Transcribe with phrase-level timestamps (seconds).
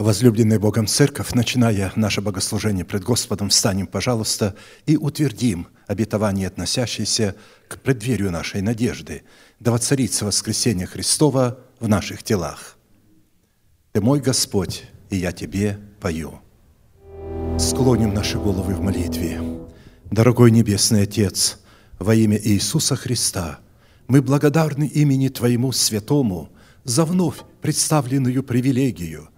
[0.00, 4.54] Возлюбленная Богом Церковь, начиная наше богослужение пред Господом, встанем, пожалуйста,
[4.86, 7.34] и утвердим обетование, относящееся
[7.66, 9.24] к преддверию нашей надежды,
[9.58, 12.78] да воцарится воскресение Христова в наших телах.
[13.90, 16.38] Ты мой Господь, и я Тебе пою.
[17.58, 19.40] Склоним наши головы в молитве.
[20.12, 21.58] Дорогой Небесный Отец,
[21.98, 23.58] во имя Иисуса Христа,
[24.06, 26.50] мы благодарны имени Твоему святому
[26.84, 29.30] за вновь представленную привилегию–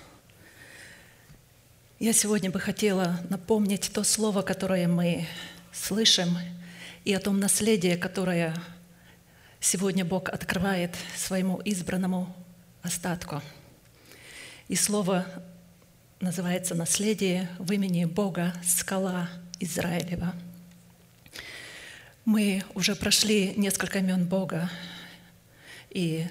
[2.01, 5.27] я сегодня бы хотела напомнить то слово, которое мы
[5.71, 6.35] слышим,
[7.05, 8.55] и о том наследии, которое
[9.59, 12.35] сегодня Бог открывает своему избранному
[12.81, 13.43] остатку.
[14.67, 15.27] И слово
[16.19, 19.29] называется «Наследие в имени Бога, скала
[19.59, 20.33] Израилева».
[22.25, 24.71] Мы уже прошли несколько имен Бога,
[25.91, 26.25] и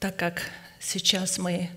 [0.00, 0.42] так как
[0.80, 1.70] сейчас мы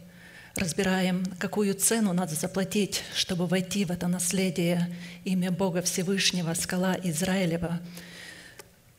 [0.56, 7.80] разбираем, какую цену надо заплатить, чтобы войти в это наследие имя Бога Всевышнего, скала Израилева,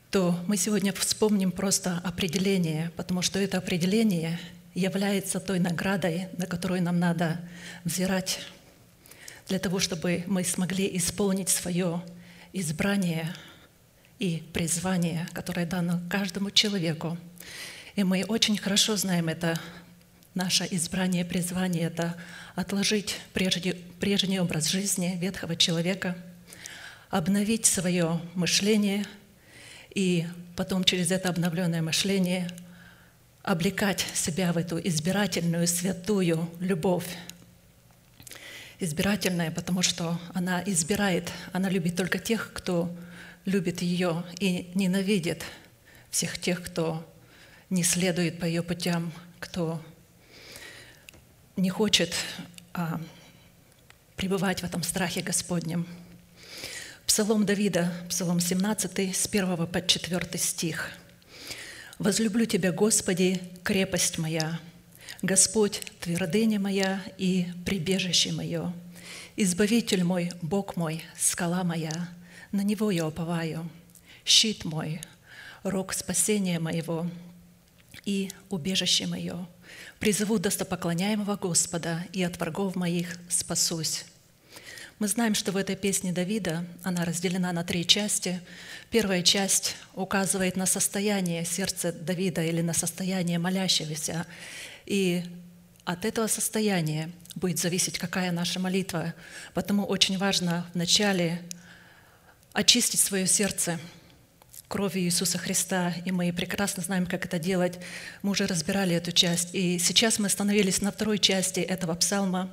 [0.09, 4.39] то мы сегодня вспомним просто определение, потому что это определение
[4.73, 7.39] является той наградой, на которую нам надо
[7.83, 8.39] взирать
[9.47, 12.01] для того, чтобы мы смогли исполнить свое
[12.53, 13.33] избрание
[14.19, 17.17] и призвание, которое дано каждому человеку.
[17.95, 19.59] И мы очень хорошо знаем это
[20.35, 22.15] Наше избрание, призвание– это
[22.55, 26.17] отложить прежде, прежний образ жизни ветхого человека,
[27.11, 29.05] обновить свое мышление
[29.93, 32.49] и потом через это обновленное мышление
[33.43, 37.05] облекать себя в эту избирательную, святую любовь.
[38.79, 42.89] Избирательная, потому что она избирает, она любит только тех, кто
[43.45, 45.43] любит ее и ненавидит
[46.09, 47.07] всех тех, кто
[47.69, 49.79] не следует по ее путям, кто
[51.55, 52.13] не хочет
[52.73, 52.99] а,
[54.15, 55.87] пребывать в этом страхе Господнем.
[57.05, 60.91] Псалом Давида, Псалом 17, с 1 по 4 стих.
[61.99, 64.59] «Возлюблю Тебя, Господи, крепость моя,
[65.21, 68.73] Господь, твердыня моя и прибежище мое,
[69.35, 72.07] Избавитель мой, Бог мой, скала моя,
[72.51, 73.67] на Него я уповаю,
[74.25, 75.01] щит мой,
[75.63, 77.09] рог спасения моего
[78.05, 79.47] и убежище мое,
[80.03, 84.03] Призову достопоклоняемого Господа, и от врагов моих спасусь.
[84.99, 88.41] Мы знаем, что в этой песне Давида она разделена на три части.
[88.89, 94.25] Первая часть указывает на состояние сердца Давида или на состояние молящегося.
[94.85, 95.23] И
[95.85, 99.13] от этого состояния будет зависеть, какая наша молитва.
[99.53, 101.41] Потому очень важно вначале
[102.51, 103.79] очистить свое сердце–
[104.73, 107.77] кровью Иисуса Христа, и мы прекрасно знаем, как это делать.
[108.23, 109.53] Мы уже разбирали эту часть.
[109.53, 112.49] И сейчас мы остановились на второй части этого псалма,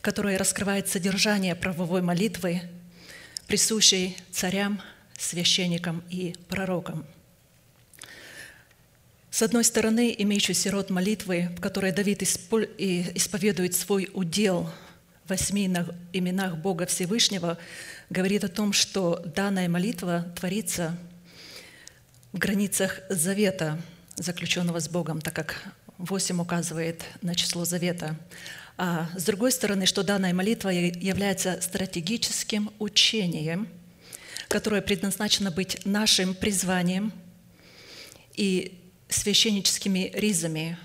[0.00, 2.62] которая раскрывает содержание правовой молитвы,
[3.46, 4.80] присущей царям,
[5.18, 7.04] священникам и пророкам.
[9.30, 14.70] С одной стороны, имеющийся род молитвы, в которой Давид исповедует свой удел
[15.26, 15.66] в восьми
[16.14, 17.58] именах Бога Всевышнего,
[18.08, 20.96] говорит о том, что данная молитва творится–
[22.32, 23.80] в границах завета,
[24.16, 28.16] заключенного с Богом, так как 8 указывает на число завета.
[28.76, 33.68] А с другой стороны, что данная молитва является стратегическим учением,
[34.48, 37.12] которое предназначено быть нашим призванием
[38.34, 38.78] и
[39.08, 40.78] священническими ризами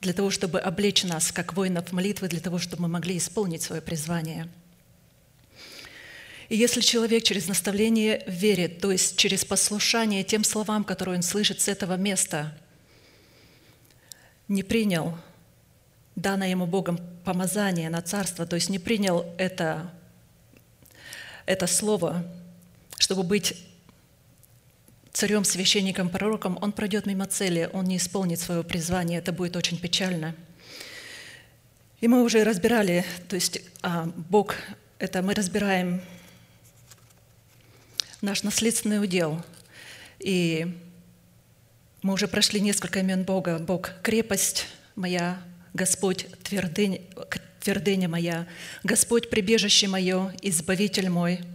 [0.00, 3.80] для того, чтобы облечь нас как воинов молитвы, для того, чтобы мы могли исполнить свое
[3.80, 4.48] призвание.
[6.48, 11.60] И если человек через наставление верит, то есть через послушание тем словам, которые он слышит
[11.60, 12.56] с этого места,
[14.48, 15.16] не принял
[16.16, 19.90] данное ему Богом помазание на царство, то есть не принял это,
[21.46, 22.24] это слово,
[22.98, 23.56] чтобы быть
[25.12, 29.78] царем, священником, пророком, он пройдет мимо цели, он не исполнит свое призвание, это будет очень
[29.78, 30.34] печально.
[32.00, 34.56] И мы уже разбирали, то есть а, Бог,
[34.98, 36.02] это мы разбираем
[38.24, 39.42] наш наследственный удел.
[40.18, 40.66] И
[42.02, 43.58] мы уже прошли несколько имен Бога.
[43.58, 44.66] Бог– крепость
[44.96, 45.42] моя,
[45.72, 47.00] Господь– твердынь,
[47.60, 48.46] твердыня моя,
[48.82, 51.40] Господь– прибежище мое, избавитель мой–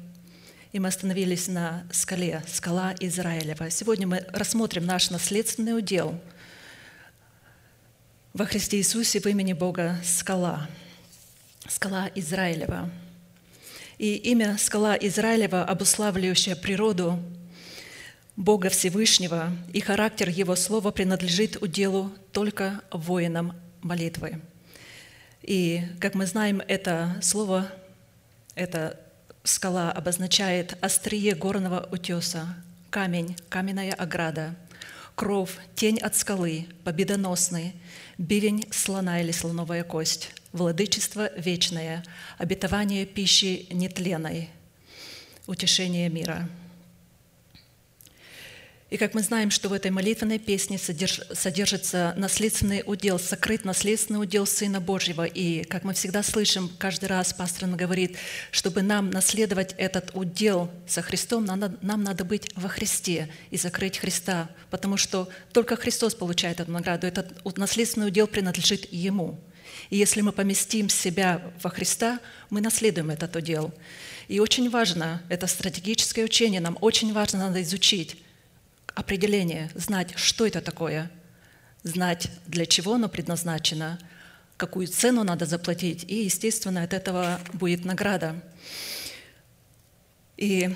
[0.71, 3.71] и мы остановились на скале, скала Израилева.
[3.71, 6.19] Сегодня мы рассмотрим наш наследственный удел
[8.33, 10.69] во Христе Иисусе в имени Бога скала,
[11.67, 12.91] скала Израилева.
[13.99, 17.19] И имя скала Израилева, обуславливающее природу
[18.37, 24.39] Бога Всевышнего и характер Его Слова принадлежит уделу только воинам молитвы.
[25.41, 27.67] И, как мы знаем, это слово,
[28.55, 28.97] это
[29.43, 32.55] скала обозначает острие горного утеса,
[32.89, 34.55] камень, каменная ограда,
[35.15, 37.75] кров, тень от скалы, победоносный,
[38.17, 42.03] бивень слона или слоновая кость, владычество вечное,
[42.37, 44.49] обетование пищи нетленной,
[45.47, 46.49] утешение мира–
[48.89, 54.47] и как мы знаем, что в этой молитвенной песне содержится наследственный удел, сокрыт наследственный удел
[54.47, 55.25] Сына Божьего.
[55.25, 58.17] И как мы всегда слышим, каждый раз пастор говорит,
[58.49, 63.99] чтобы нам наследовать этот удел со Христом, нам, нам надо быть во Христе и закрыть
[63.99, 67.05] Христа, потому что только Христос получает эту награду.
[67.05, 69.39] Этот наследственный удел принадлежит Ему.
[69.89, 73.73] И если мы поместим себя во Христа, мы наследуем этот удел.
[74.27, 78.17] И очень важно, это стратегическое учение, нам очень важно надо изучить,
[78.93, 81.09] определение, знать, что это такое,
[81.83, 83.99] знать, для чего оно предназначено,
[84.57, 88.43] какую цену надо заплатить, и, естественно, от этого будет награда.
[90.37, 90.69] И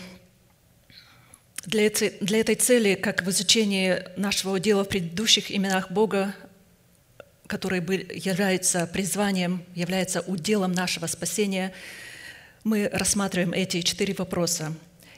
[1.65, 6.35] для этой, цели, как в изучении нашего дела в предыдущих именах Бога,
[7.48, 11.74] которые являются призванием, являются уделом нашего спасения,
[12.63, 14.74] мы рассматриваем эти четыре вопроса.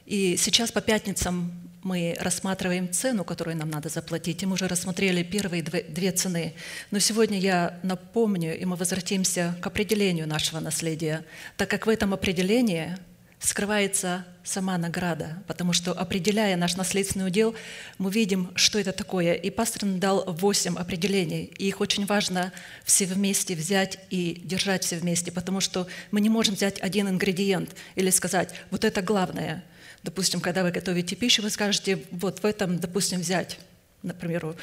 [0.05, 1.51] И сейчас по пятницам
[1.83, 6.55] мы рассматриваем цену, которую нам надо заплатить, и мы уже рассмотрели первые две цены.
[6.89, 11.23] Но сегодня я напомню, и мы возвратимся к определению нашего наследия,
[11.57, 12.97] так как в этом определении
[13.45, 17.55] скрывается сама награда, потому что, определяя наш наследственный удел,
[17.97, 19.33] мы видим, что это такое.
[19.33, 22.51] И пастор дал восемь определений, и их очень важно
[22.83, 27.75] все вместе взять и держать все вместе, потому что мы не можем взять один ингредиент
[27.95, 29.63] или сказать, вот это главное–
[30.05, 33.57] Допустим, когда вы готовите пищу, вы скажете, вот в этом, допустим, взять,
[34.03, 34.55] например,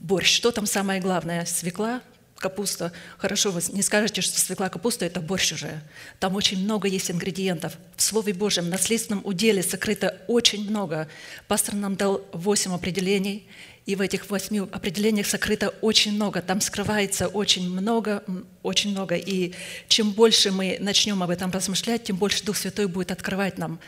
[0.00, 0.34] борщ.
[0.34, 1.44] Что там самое главное?
[1.44, 2.00] Свекла,
[2.38, 2.92] капуста.
[3.18, 5.80] Хорошо, вы не скажете, что свекла, капуста– это борщ уже.
[6.20, 7.76] Там очень много есть ингредиентов.
[7.96, 11.08] В Слове Божьем, в наследственном уделе сокрыто очень много.
[11.46, 13.46] Пастор нам дал восемь определений,
[13.86, 16.42] и в этих восьми определениях сокрыто очень много.
[16.42, 18.22] Там скрывается очень много,
[18.62, 19.14] очень много.
[19.14, 19.54] И
[19.88, 23.80] чем больше мы начнем об этом размышлять, тем больше Дух Святой будет открывать нам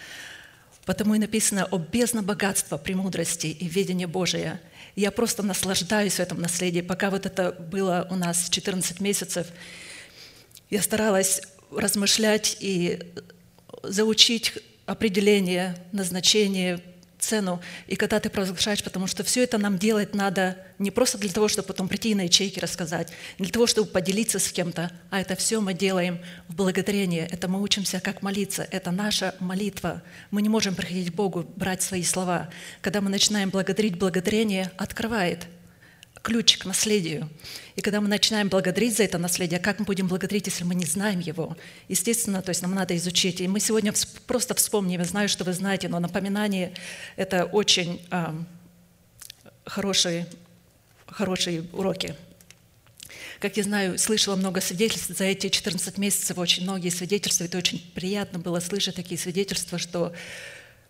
[0.91, 4.61] Потому и написано о бездна богатства, премудрости и ведения Божия.
[5.01, 6.83] Я просто наслаждаюсь в этом наследии.
[6.83, 9.47] Пока вот это было у нас 14 месяцев,
[10.69, 11.41] я старалась
[11.75, 12.99] размышлять и
[13.83, 14.53] заучить
[14.85, 16.83] определение, назначение,
[17.21, 21.31] цену, и когда ты провозглашаешь, потому что все это нам делать надо не просто для
[21.31, 25.21] того, чтобы потом прийти на ячейки рассказать, не для того, чтобы поделиться с кем-то, а
[25.21, 30.03] это все мы делаем в благодарение, это мы учимся, как молиться, это наша молитва.
[30.31, 32.51] Мы не можем приходить к Богу, брать свои слова.
[32.81, 35.47] Когда мы начинаем благодарить, благодарение открывает–
[36.23, 37.29] ключ к наследию.
[37.77, 40.85] И когда мы начинаем благодарить за это наследие, как мы будем благодарить, если мы не
[40.85, 41.57] знаем его?
[41.89, 43.41] Естественно, то есть нам надо изучить.
[43.41, 43.95] И мы сегодня
[44.27, 46.75] просто вспомним, я знаю, что вы знаете, но напоминание–
[47.17, 48.35] это очень э,
[49.65, 50.27] хорошие,
[51.07, 52.15] хорошие уроки.
[53.39, 57.45] Как я знаю, слышала много свидетельств за эти 14 месяцев, очень многие свидетельства.
[57.45, 60.13] Это очень приятно было слышать такие свидетельства, что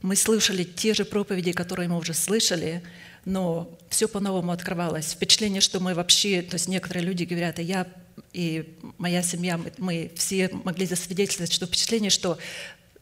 [0.02, 2.82] мы слышали те же проповеди, которые мы уже слышали,
[3.24, 5.12] но все по-новому открывалось.
[5.12, 7.86] Впечатление, что мы вообще, то есть некоторые люди говорят, я
[8.32, 12.38] и моя семья, мы, мы все могли засвидетельствовать, что впечатление, что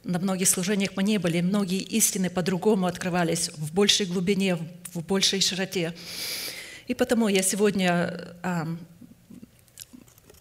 [0.05, 4.57] на многих служениях мы не были, многие истины по-другому открывались, в большей глубине,
[4.95, 5.95] в большей широте.
[6.87, 8.67] И потому я сегодня а,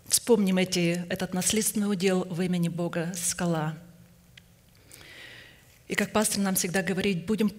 [0.07, 3.77] вспомним эти, этот наследственный удел в имени Бога «Скала».
[5.87, 7.51] И как пастор нам всегда говорит, будем,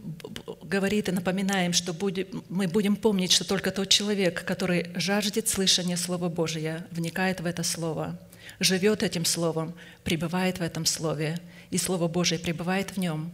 [0.62, 5.97] говорит и напоминаем, что будем, мы будем помнить, что только тот человек, который жаждет слышания
[5.97, 8.18] Слова Божия, вникает в это Слово,
[8.61, 11.38] живет этим Словом, пребывает в этом Слове,
[11.70, 13.32] и Слово Божие пребывает в нем,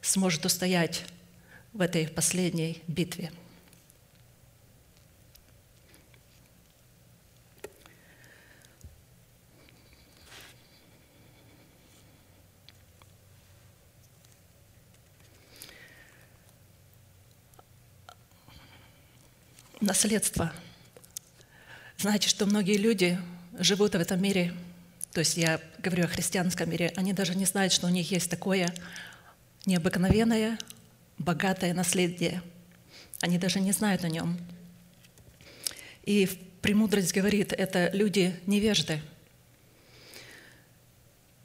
[0.00, 1.04] сможет устоять
[1.72, 3.30] в этой последней битве–
[19.82, 20.52] наследство.
[21.98, 23.18] Знаете, что многие люди
[23.58, 24.54] живут в этом мире,
[25.12, 28.30] то есть я говорю о христианском мире, они даже не знают, что у них есть
[28.30, 28.72] такое
[29.66, 30.58] необыкновенное,
[31.18, 32.42] богатое наследие.
[33.20, 34.38] Они даже не знают о нем.
[36.04, 36.28] И
[36.62, 39.00] премудрость говорит, это люди невежды–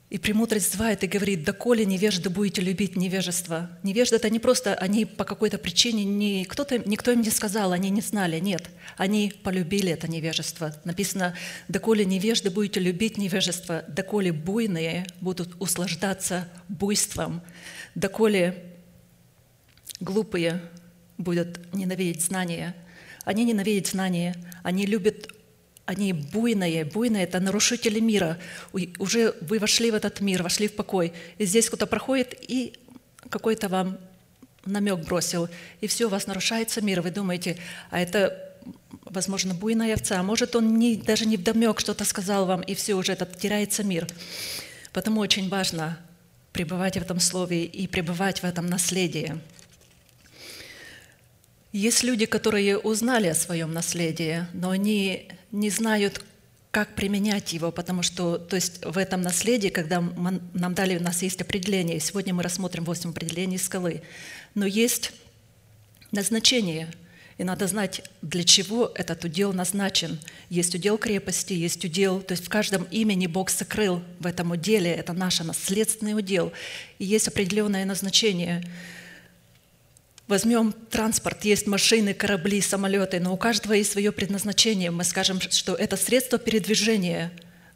[0.10, 3.70] и премудрость звает и говорит, доколе невежды будете любить невежество.
[3.84, 7.90] Невежды– это не просто они по какой-то причине, не, кто-то, никто им не сказал, они
[7.90, 8.70] не знали, нет.
[8.96, 10.74] Они полюбили это невежество.
[10.86, 11.36] Написано,
[11.68, 17.42] доколе невежды будете любить невежество, доколе буйные будут услаждаться буйством,
[17.94, 18.64] доколе
[20.00, 20.62] глупые
[21.18, 22.76] будут ненавидеть знания.
[23.26, 25.34] Они ненавидят знания, они любят
[25.88, 26.84] они буйные.
[26.84, 28.38] Буйные– это нарушители мира.
[29.00, 31.14] Уже вы вошли в этот мир, вошли в покой.
[31.38, 32.74] И здесь кто-то проходит и
[33.30, 33.98] какой-то вам
[34.66, 35.48] намек бросил,
[35.80, 37.02] и все, у вас нарушается мир.
[37.02, 37.58] Вы думаете,
[37.90, 38.38] а это,
[39.06, 40.20] возможно, буйная овца.
[40.20, 43.82] А может, он не, даже не вдомек что-то сказал вам, и все, уже этот теряется
[43.86, 44.08] мир.
[44.92, 45.98] Потому очень важно
[46.52, 49.40] пребывать в этом слове и пребывать в этом наследии–
[51.74, 56.24] есть люди, которые узнали о своем наследии, но они не знают,
[56.72, 61.22] как применять его, потому что то есть в этом наследии, когда нам дали, у нас
[61.24, 64.02] есть определение, сегодня мы рассмотрим 8 определений скалы,
[64.54, 65.12] но есть
[66.12, 66.92] назначение,
[67.38, 70.20] и надо знать, для чего этот удел назначен.
[70.50, 74.92] Есть удел крепости, есть удел, то есть в каждом имени Бог сокрыл в этом уделе,
[74.92, 76.52] это наш наследственный удел,
[77.00, 78.64] и есть определенное назначение–
[80.28, 84.92] Возьмем транспорт, есть машины, корабли, самолеты, но у каждого есть свое предназначение.
[84.92, 87.32] Мы скажем, что это средство передвижения,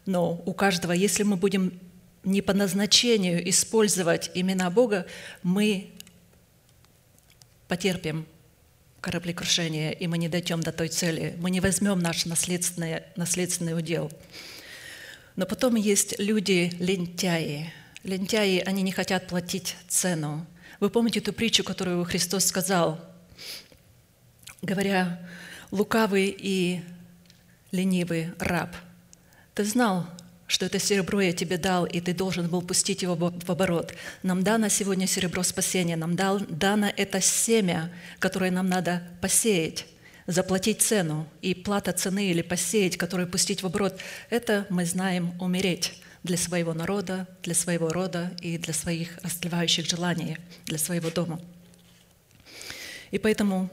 [0.05, 1.79] но у каждого, если мы будем
[2.25, 5.05] не по назначению использовать имена Бога,
[5.43, 5.91] мы
[7.69, 8.25] потерпим
[8.99, 11.35] кораблекрушение, и мы не дойдем до той цели.
[11.39, 14.11] Мы не возьмем наш наследственный, наследственный удел.
[15.37, 17.73] Но потом есть люди-лентяи.
[18.03, 20.45] Лентяи, они не хотят платить цену.
[20.81, 22.99] Вы помните эту притчу, которую Христос сказал,
[24.63, 25.19] говоря,
[25.69, 26.81] лукавый и
[27.71, 28.75] ленивый раб,
[29.53, 30.07] ты знал,
[30.47, 33.93] что это серебро я тебе дал, и ты должен был пустить его в оборот.
[34.23, 39.85] Нам дано сегодня серебро спасения, нам дано это семя, которое нам надо посеять,
[40.25, 41.27] заплатить цену.
[41.43, 43.99] И плата цены или посеять, которую пустить в оборот,
[44.31, 50.37] это мы знаем умереть для своего народа, для своего рода и для своих растлевающих желаний,
[50.65, 51.39] для своего дома.
[53.09, 53.69] И поэтому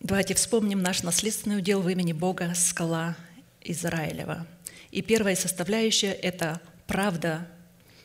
[0.00, 3.16] давайте вспомним наш наследственный удел в имени Бога, скала
[3.62, 4.46] Израилева.
[4.90, 7.48] И первая составляющая– это правда,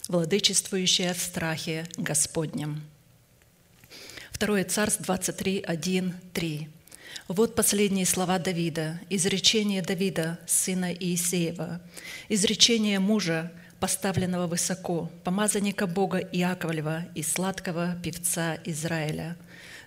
[0.07, 2.81] владычествующая в страхе Господнем.
[4.31, 6.69] Второе Царств 23, 1, 3.
[7.33, 11.79] Вот последние слова Давида, изречение Давида, сына Иисеева,
[12.27, 19.37] изречение мужа, поставленного высоко, помазанника Бога Иаковлева и сладкого певца Израиля.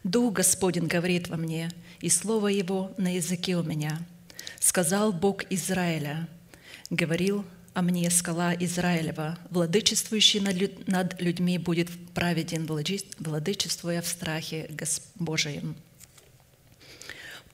[0.04, 1.70] «Дух Господень говорит во мне,
[2.00, 4.00] и слово Его на языке у меня.
[4.58, 6.26] Сказал Бог Израиля,
[6.88, 10.40] говорил о мне скала Израилева, владычествующий
[10.86, 12.66] над людьми будет праведен,
[13.18, 14.70] владычествуя в страхе
[15.16, 15.76] Божием».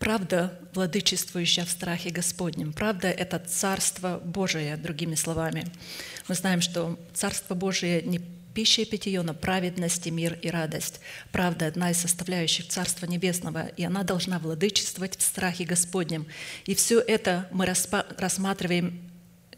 [0.01, 2.73] Правда, владычествующая в страхе Господнем.
[2.73, 5.67] Правда– это Царство Божие, другими словами.
[6.27, 8.19] Мы знаем, что Царство Божие не
[8.55, 11.01] пища и питье, но праведность и мир и радость.
[11.33, 16.27] Правда– одна из составляющих Царства Небесного, и она должна владычествовать в страхе Господнем.
[16.65, 19.03] И все это мы рассматриваем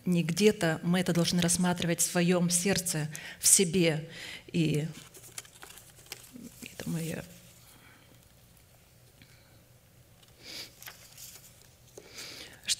[0.04, 3.08] не где-то, мы это должны рассматривать в своем сердце,
[3.38, 4.08] в себе.
[4.50, 4.88] И
[6.62, 7.22] это мы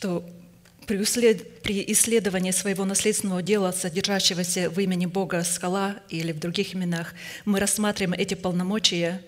[0.03, 0.25] что
[0.89, 7.61] При исследовании своего наследственного дела, содержащегося в имени Бога скала или в других именах, мы
[7.61, 9.23] рассматриваем эти полномочия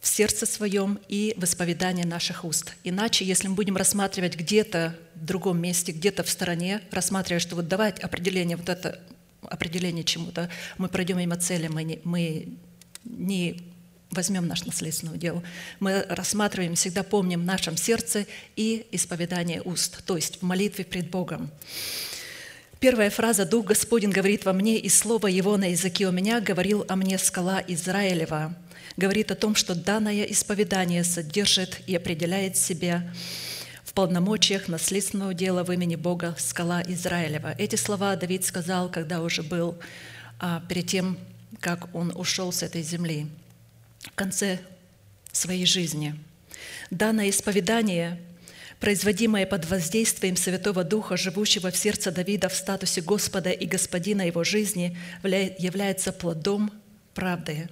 [0.00, 2.74] в сердце своем и в исповедании наших уст.
[2.82, 7.68] Иначе, если мы будем рассматривать где-то в другом месте, где-то в стороне, рассматривая, что вот
[7.68, 9.00] давать определение, вот это
[9.42, 12.48] определение чему-то, мы пройдем мимо цели, мы не, мы
[13.04, 13.71] не
[14.12, 15.42] возьмем наш наследственное дело.
[15.80, 18.26] Мы рассматриваем, всегда помним в нашем сердце
[18.56, 21.50] и исповедание уст, то есть в молитве пред Богом.
[22.78, 26.84] Первая фраза «Дух Господень говорит во мне, и слово Его на языке у меня говорил
[26.88, 28.54] о мне скала Израилева»
[28.96, 33.10] говорит о том, что данное исповедание содержит и определяет себя
[33.84, 37.54] в полномочиях наследственного дела в имени Бога скала Израилева.
[37.58, 39.78] Эти слова Давид сказал, когда уже был
[40.38, 41.18] а, перед тем,
[41.60, 43.26] как он ушел с этой земли
[44.02, 44.60] в конце
[45.32, 46.14] своей жизни.
[46.90, 48.20] Данное исповедание,
[48.80, 54.44] производимое под воздействием Святого Духа, живущего в сердце Давида в статусе Господа и Господина его
[54.44, 56.70] жизни, является плодом
[57.14, 57.68] правды,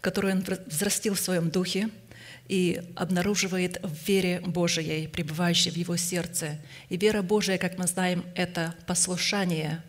[0.00, 1.88] которую он взрастил в своем духе
[2.48, 6.58] и обнаруживает в вере Божией, пребывающей в его сердце.
[6.88, 9.82] И вера Божия, как мы знаем, это послушание,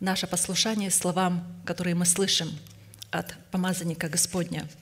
[0.00, 2.48] наше послушание словам, которые мы слышим
[3.10, 4.68] от помазанника Господня–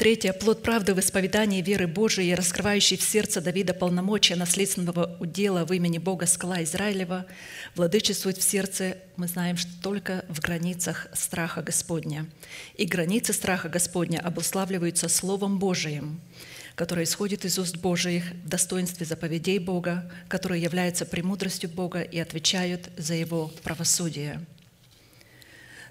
[0.00, 0.32] Третье.
[0.32, 5.98] Плод правды в исповедании веры Божией, раскрывающий в сердце Давида полномочия наследственного удела в имени
[5.98, 7.26] Бога скала Израилева,
[7.74, 12.24] владычествует в сердце, мы знаем, что только в границах страха Господня.
[12.78, 16.22] И границы страха Господня обуславливаются Словом Божиим,
[16.76, 22.88] которое исходит из уст Божиих в достоинстве заповедей Бога, которые являются премудростью Бога и отвечают
[22.96, 24.40] за Его правосудие–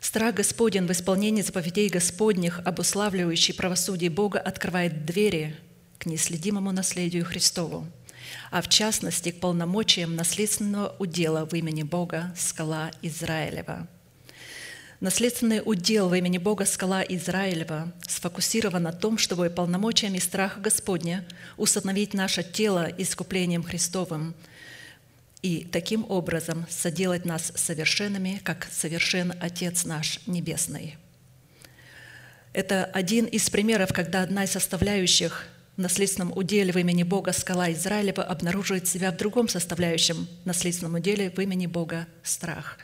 [0.02, 5.58] Страх Господен в исполнении заповедей Господних, обуславливающий правосудие Бога, открывает двери
[5.98, 7.86] к неследимому наследию Христову,
[8.50, 13.88] а в частности к полномочиям наследственного удела в имени Бога скала Израилева.
[15.02, 21.26] Наследственный удел в имени Бога скала Израилева сфокусирован на том, чтобы полномочиями страха Господня
[21.58, 24.34] установить наше тело искуплением Христовым–
[25.42, 30.98] и таким образом соделать нас совершенными, как совершен Отец наш Небесный.
[32.52, 35.48] Это один из примеров, когда одна из составляющих
[35.78, 41.30] в наследственном уделе в имени Бога скала Израилева обнаруживает себя в другом составляющем наследственном уделе
[41.30, 42.80] в имени Бога страх.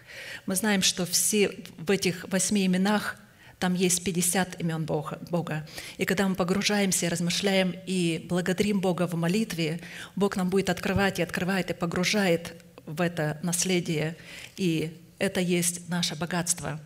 [0.45, 3.17] Мы знаем, что все в этих восьми именах
[3.65, 5.67] там есть 50 имен Бога.
[5.97, 9.81] И когда мы погружаемся, размышляем и благодарим Бога в молитве,
[10.15, 12.53] Бог нам будет открывать и открывает, и погружает
[12.85, 14.17] в это наследие.
[14.55, 16.79] И это есть наше богатство.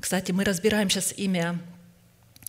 [0.00, 1.60] Кстати, мы разбираем сейчас имя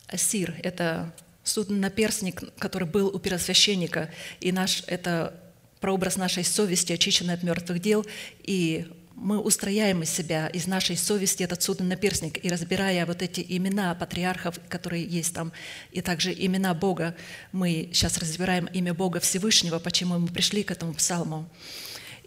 [0.08, 0.56] Асир.
[0.64, 4.10] Это судно-наперстник, который был у первосвященника.
[4.40, 5.40] И наш, это
[5.82, 8.08] прообраз нашей совести, очищенной от мертвых дел.
[8.42, 13.46] И мы устрояем из себя, из нашей совести этот судный наперстник, и разбирая вот эти
[13.48, 15.54] имена патриархов, которые есть там,
[15.92, 17.16] и также имена Бога,
[17.52, 21.50] мы сейчас разбираем имя Бога Всевышнего, почему мы пришли к этому псалму.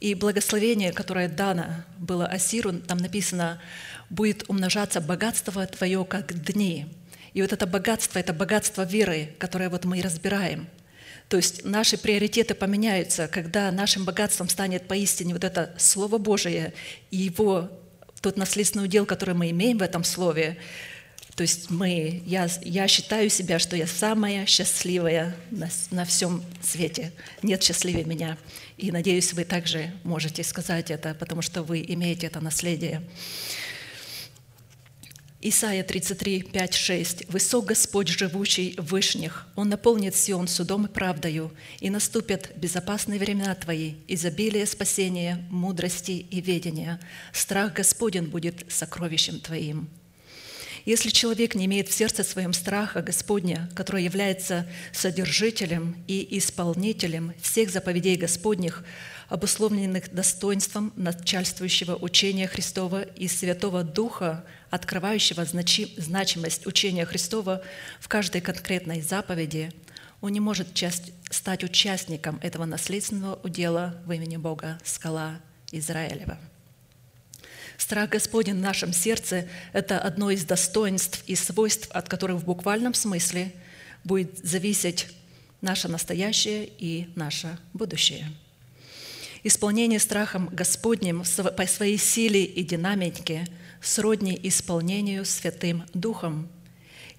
[0.00, 3.60] И благословение, которое дано было Асиру, там написано,
[4.08, 6.86] будет умножаться богатство твое, как дни.
[7.34, 10.68] И вот это богатство, это богатство веры, которое вот мы и разбираем–
[11.28, 16.72] то есть наши приоритеты поменяются, когда нашим богатством станет поистине вот это Слово Божие
[17.10, 17.70] и его
[18.20, 20.56] тот наследственный удел, который мы имеем в этом Слове.
[21.36, 27.12] То есть мы, я, я считаю себя, что я самая счастливая на, на всем свете.
[27.42, 28.36] Нет счастливее меня.
[28.76, 33.02] И надеюсь, вы также можете сказать это, потому что вы имеете это наследие.
[35.40, 37.28] Исайя 33, 5, 6.
[37.28, 43.54] «Высок Господь, живущий в вышних, Он наполнит Сион судом и правдою, и наступят безопасные времена
[43.54, 46.98] Твои, изобилие спасения, мудрости и ведения.
[47.32, 49.88] Страх Господен будет сокровищем Твоим».
[50.84, 57.70] Если человек не имеет в сердце своем страха Господня, который является содержителем и исполнителем всех
[57.70, 58.82] заповедей Господних,
[59.28, 67.62] обусловленных достоинством начальствующего учения Христова и Святого Духа, открывающего значи, значимость учения Христова
[68.00, 69.72] в каждой конкретной заповеди,
[70.20, 70.68] он не может
[71.30, 76.38] стать участником этого наследственного удела в имени Бога, скала Израилева.
[77.76, 82.94] Страх Господень в нашем сердце– это одно из достоинств и свойств, от которых в буквальном
[82.94, 83.54] смысле
[84.02, 85.06] будет зависеть
[85.60, 88.26] наше настоящее и наше будущее–
[89.44, 91.22] Исполнение страхом Господним
[91.56, 93.46] по своей силе и динамике
[93.80, 96.48] сродни исполнению Святым Духом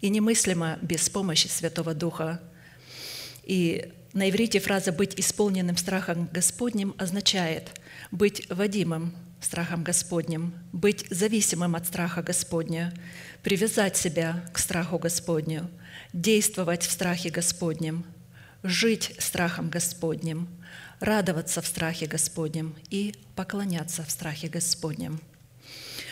[0.01, 2.41] и немыслимо без помощи Святого Духа.
[3.43, 7.79] И На иврите фраза «быть исполненным страхом Господним» означает
[8.09, 12.91] быть водимым страхом Господним, быть зависимым от страха Господня,
[13.43, 15.69] привязать себя к страху Господню,
[16.11, 18.03] действовать в страхе Господнем,
[18.63, 20.49] жить страхом Господним,
[20.99, 25.21] радоваться в страхе Господнем и поклоняться в страхе Господнем.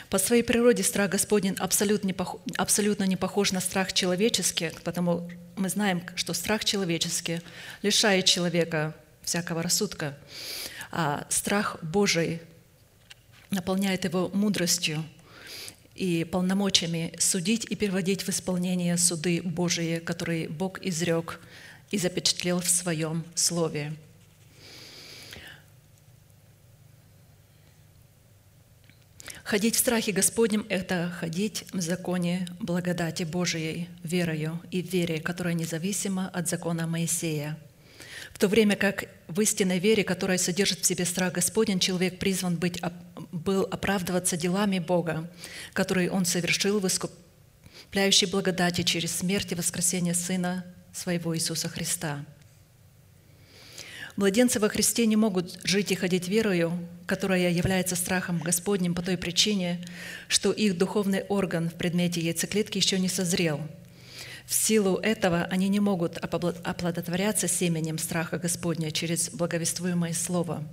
[0.10, 2.16] По своей природе страх Господень абсолютно не,
[2.56, 7.42] абсолютно не похож на страх человеческий, потому мы знаем, что страх человеческий
[7.82, 10.18] лишает человека всякого рассудка,
[10.92, 12.42] а страх Божий
[13.50, 15.04] наполняет его мудростью
[15.96, 21.42] и полномочиями судить и переводить в исполнение суды Божии, которые Бог изрек
[21.92, 23.94] и запечатлел в Своем Слове.
[29.48, 36.30] Ходить в страхе Господнем– это ходить в законе благодати Божией, верою и вере, которая независима
[36.34, 37.58] от закона Моисея–
[38.34, 42.58] в то время как в истинной вере, которая содержит в себе страх Господень, человек призван
[42.58, 42.82] быть,
[43.32, 45.32] был оправдываться делами Бога,
[45.72, 52.26] которые Он совершил в искупляющей благодати через смерть и воскресение Сына Своего Иисуса Христа.
[54.18, 56.72] Младенцы во Христе не могут жить и ходить верою,
[57.06, 59.86] которая является страхом Господним по той причине,
[60.28, 63.62] что их духовный орган в предмете яйцеклетки еще не созрел–
[64.48, 70.64] в силу этого они не могут оплодотворяться семенем страха Господня через благовествуемое Слово.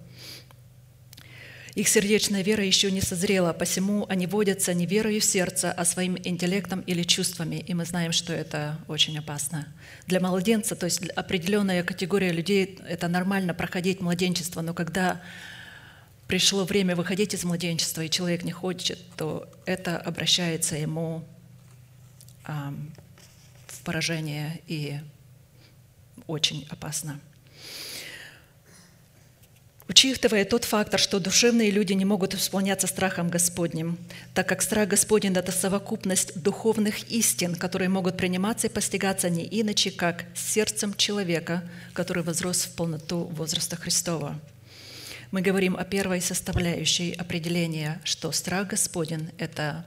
[1.74, 6.16] Их сердечная вера еще не созрела, посему они водятся не верою в сердце, а своим
[6.16, 7.56] интеллектом или чувствами.
[7.56, 9.66] И мы знаем, что это очень опасно.
[10.06, 15.20] Для младенца, то есть определенная категория людей, это нормально проходить младенчество, но когда
[16.28, 21.24] пришло время выходить из младенчества, и человек не хочет, то это обращается ему
[23.84, 25.00] поражение и
[26.26, 27.20] очень опасно.
[29.86, 33.98] Учитывая тот фактор, что душевные люди не могут исполняться страхом Господним,
[34.32, 39.90] так как страх Господень– это совокупность духовных истин, которые могут приниматься и постигаться не иначе,
[39.90, 44.40] как сердцем человека, который возрос в полноту возраста Христова.
[45.30, 49.84] Мы говорим о первой составляющей определения, что страх Господень– это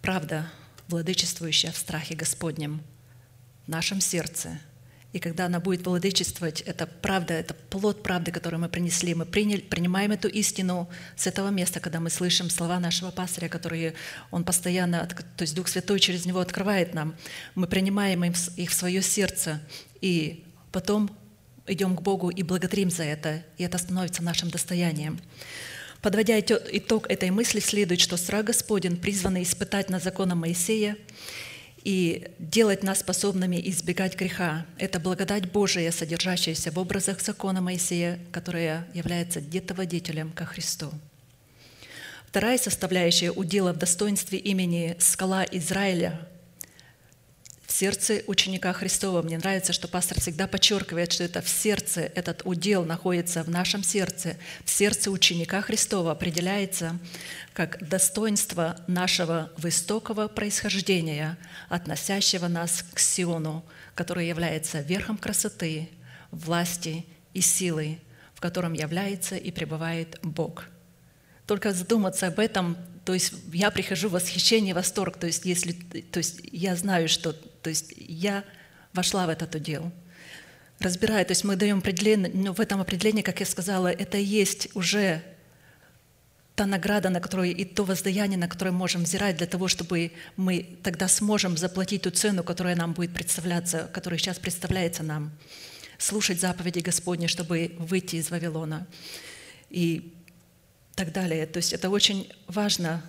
[0.00, 0.50] правда,
[0.88, 2.80] владычествующая в страхе Господнем
[3.66, 4.58] в нашем сердце.
[5.14, 9.14] И когда она будет владычествовать, это правда, это плод правды, который мы принесли.
[9.14, 13.94] Мы приняли, принимаем эту истину с этого места, когда мы слышим слова нашего пастыря, которые
[14.30, 17.16] он постоянно, то есть Дух Святой через него открывает нам.
[17.54, 19.60] Мы принимаем их в свое сердце,
[20.02, 21.10] и потом
[21.66, 25.18] идем к Богу и благодарим за это, и это становится нашим достоянием.
[26.02, 30.96] Подводя итог этой мысли, следует, что страх Господень призван испытать на законом Моисея
[31.88, 34.66] и делать нас способными избегать греха.
[34.76, 40.90] Это благодать Божия, содержащаяся в образах закона Моисея, которая является детоводителем ко Христу.
[42.26, 46.20] Вторая составляющая удела в достоинстве имени «Скала Израиля»
[47.68, 49.20] в сердце ученика Христова.
[49.20, 53.84] Мне нравится, что пастор всегда подчеркивает, что это в сердце, этот удел находится в нашем
[53.84, 56.98] сердце, в сердце ученика Христова определяется
[57.52, 61.36] как достоинство нашего высокого происхождения,
[61.68, 63.62] относящего нас к Сиону,
[63.94, 65.90] который является верхом красоты,
[66.30, 67.04] власти
[67.34, 67.98] и силы,
[68.32, 70.64] в котором является и пребывает Бог.
[71.46, 72.78] Только задуматься об этом
[73.08, 75.16] то есть я прихожу в восхищение, восторг.
[75.16, 78.44] То есть, если, то есть я знаю, что то есть я
[78.92, 79.92] вошла в этот удел.
[80.80, 84.68] Разбирая, то есть мы даем определение, но в этом определении, как я сказала, это есть
[84.74, 85.22] уже
[86.54, 90.78] та награда, на которую и то воздаяние, на которое можем взирать для того, чтобы мы
[90.82, 95.32] тогда сможем заплатить ту цену, которая нам будет представляться, которая сейчас представляется нам.
[95.98, 98.86] Слушать заповеди Господни, чтобы выйти из Вавилона.
[99.70, 100.14] И
[100.98, 101.46] так далее.
[101.46, 103.02] То есть это очень важно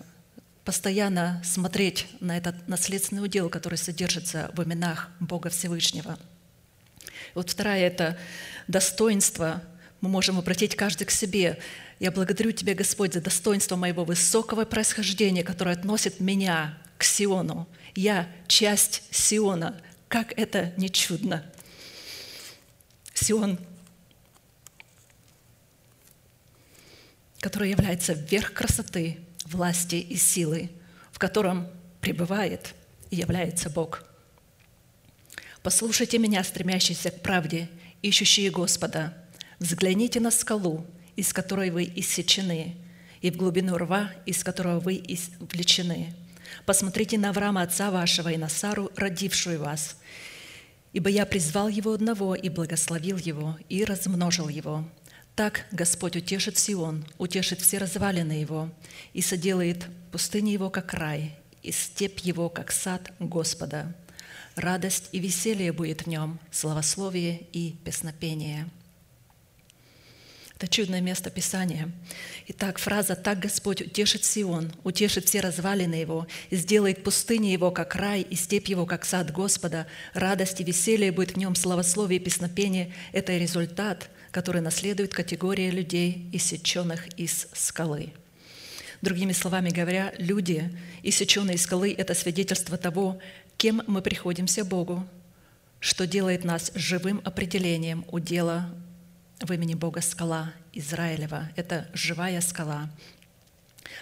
[0.69, 6.19] постоянно смотреть на этот наследственный удел, который содержится в именах Бога Всевышнего.
[7.33, 8.19] Вот вторая– это
[8.67, 9.63] достоинство.
[9.99, 11.57] Мы можем обратить каждый к себе.
[11.99, 17.67] Я благодарю Тебя, Господь, за достоинство моего высокого происхождения, которое относит меня к Сиону.
[17.95, 19.75] Я часть Сиона.
[20.07, 21.43] Как это не чудно!
[23.15, 23.57] Сион
[27.39, 29.17] который является верх красоты,
[29.51, 30.69] власти и силы,
[31.11, 31.67] в котором
[32.01, 32.75] пребывает
[33.09, 34.03] и является Бог.
[35.63, 37.69] Послушайте меня, стремящиеся к правде,
[38.01, 39.13] ищущие Господа.
[39.59, 40.85] Взгляните на скалу,
[41.15, 42.77] из которой вы иссечены,
[43.21, 46.13] и в глубину рва, из которого вы извлечены.
[46.65, 49.97] Посмотрите на Авраама, отца вашего, и на Сару, родившую вас,
[50.91, 54.85] Ибо я призвал его одного и благословил его, и размножил его.
[55.39, 58.69] Так Господь утешит Сион, утешит все развалины его,
[59.13, 63.95] и соделает пустыни его, как рай, и степь его, как сад Господа.
[64.57, 68.69] Радость и веселье будет в нем, славословие и песнопение».
[70.57, 71.89] Это чудное место Писания.
[72.49, 77.95] Итак, фраза «Так Господь утешит Сион, утешит все развалины его, и сделает пустыни его, как
[77.95, 79.87] рай, и степь его, как сад Господа.
[80.13, 86.29] Радость и веселье будет в нем, славословие и песнопение»– это результат, который наследует категория людей,
[86.33, 88.13] иссеченных из скалы.
[89.01, 90.69] Другими словами говоря, люди,
[91.03, 93.19] иссеченные из скалы– это свидетельство того,
[93.57, 95.07] кем мы приходимся Богу,
[95.79, 98.69] что делает нас живым определением удела
[99.39, 101.49] в имени Бога скала Израилева.
[101.55, 102.89] Это живая скала.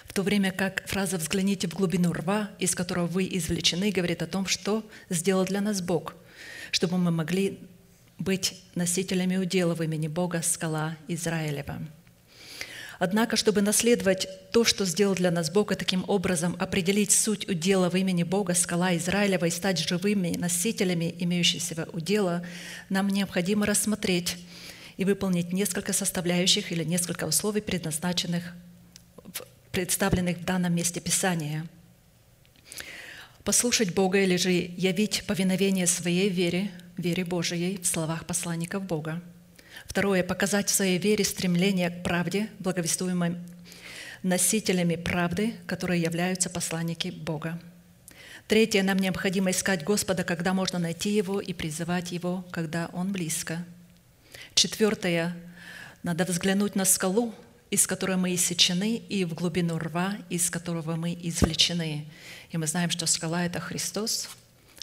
[0.05, 4.27] В то время как фраза «взгляните в глубину рва, из которого вы извлечены» говорит о
[4.27, 6.15] том, что сделал для нас Бог,
[6.71, 7.59] чтобы мы могли
[8.19, 11.79] быть носителями удела в имени Бога скала Израилева.
[12.99, 17.89] Однако, чтобы наследовать то, что сделал для нас Бог, и таким образом определить суть удела
[17.89, 22.43] в имени Бога, скала Израилева, и стать живыми носителями имеющегося удела,
[22.89, 24.37] нам необходимо рассмотреть
[24.97, 28.53] и выполнить несколько составляющих или несколько условий, предназначенных,
[29.71, 31.67] представленных в данном месте Писания.
[33.43, 39.21] Послушать Бога или же явить повиновение своей вере, вере Божией в словах посланников Бога.
[39.85, 43.37] Второе– показать в своей вере стремление к правде, благовествуемой
[44.23, 47.59] носителями правды, которые являются посланники Бога.
[48.47, 53.63] Третье– нам необходимо искать Господа, когда можно найти Его, и призывать Его, когда Он близко–
[54.57, 55.37] Четвертое.
[56.01, 57.31] Надо взглянуть на скалу,
[57.69, 62.07] из которой мы иссечены, и в глубину рва, из которого мы извлечены.
[62.49, 64.29] И мы знаем, что скала– это Христос,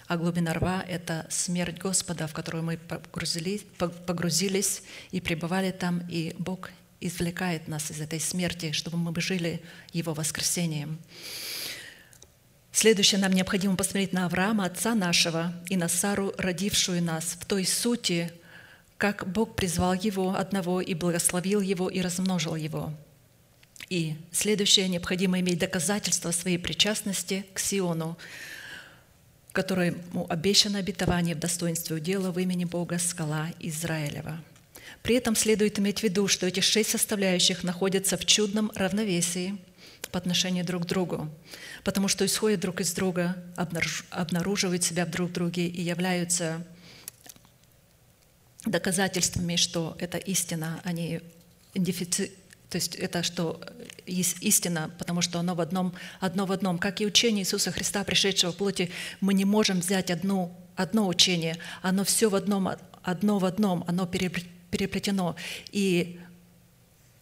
[0.07, 6.35] а глубина рва– это смерть Господа, в которую мы погрузились, погрузились и пребывали там, и
[6.39, 9.63] Бог извлекает нас из этой смерти, чтобы мы жили
[9.93, 10.99] Его воскресением.
[12.73, 17.65] Следующее, нам необходимо посмотреть на Авраама, отца нашего, и на Сару, родившую нас, в той
[17.65, 18.33] сути,
[18.99, 22.93] как Бог призвал его одного и благословил его и размножил его.
[23.91, 28.19] И следующее, необходимо иметь доказательство своей причастности к Сиону,
[29.55, 34.43] которому обещано обетование в достоинстве удела в имени Бога скала Израилева.
[35.03, 39.57] При этом следует иметь в виду, что эти шесть составляющих находятся в чудном равновесии
[40.11, 41.31] по отношению друг к другу,
[41.85, 43.37] потому что исходят друг из друга,
[44.11, 46.67] обнаруживают себя в друг друге и являются
[48.67, 51.23] доказательствами, что это истина, а не
[51.75, 52.33] дефицит,
[52.75, 53.61] то есть это что
[54.05, 56.81] есть истина, потому что оно в одном, одно в одном.
[56.81, 61.57] Как и учение Иисуса Христа, пришедшего в плоти, мы не можем взять одну, одно учение,
[61.83, 62.69] оно все в одном,
[63.05, 65.37] одно в одном, оно переплетено.
[65.71, 66.19] И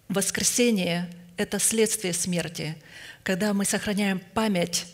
[0.09, 2.75] воскресение– это следствие смерти.
[3.23, 4.87] Когда мы сохраняем память,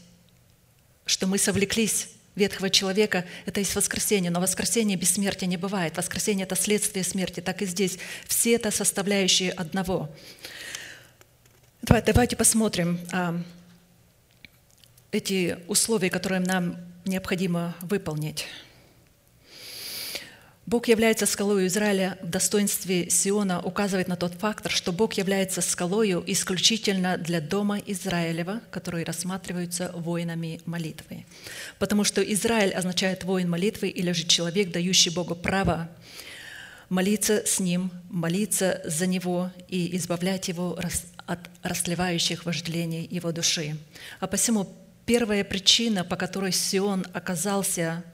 [1.06, 2.08] что мы совлеклись
[2.38, 5.96] ветхого человека– это есть воскресение, но воскресение без смерти не бывает.
[5.96, 7.98] Воскресение– это следствие смерти, так и здесь.
[8.26, 10.08] Все это составляющие одного.
[11.82, 13.40] Давайте посмотрим а,
[15.12, 18.46] эти условия, которые нам необходимо выполнить.
[20.68, 26.22] Бог является скалой Израиля в достоинстве Сиона, указывает на тот фактор, что Бог является скалою
[26.26, 31.24] исключительно для дома Израилева, которые рассматриваются воинами молитвы.
[31.78, 35.88] Потому что Израиль означает воин молитвы или же человек, дающий Богу право
[36.90, 40.78] молиться с Ним, молиться за Него и избавлять Его
[41.24, 43.78] от расливающих вожделений Его души.
[44.20, 44.68] А посему
[45.06, 48.04] первая причина, по которой Сион оказался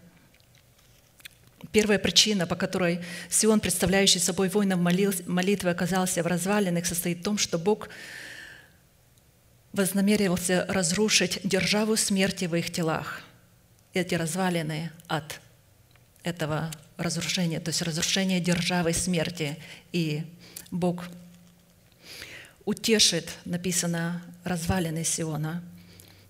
[1.73, 3.01] Первая причина, по которой
[3.31, 7.89] Сион, представляющий собой воинов молитвы, оказался в развалинах, состоит в том, что Бог
[9.73, 13.23] вознамерился разрушить державу смерти в их телах.
[13.93, 15.41] Эти развалины от
[16.23, 19.57] этого разрушения, то есть разрушение державы смерти.
[19.93, 20.23] И
[20.71, 21.05] Бог
[22.65, 25.63] утешит, написано, развалины Сиона.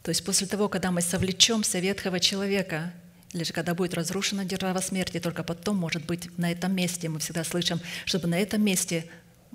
[0.03, 2.93] То есть после того, когда мы совлечемся ветхого человека
[3.43, 7.43] же когда будет разрушена держава смерти, только потом, может быть, на этом месте, мы всегда
[7.43, 9.07] слышим, чтобы на этом месте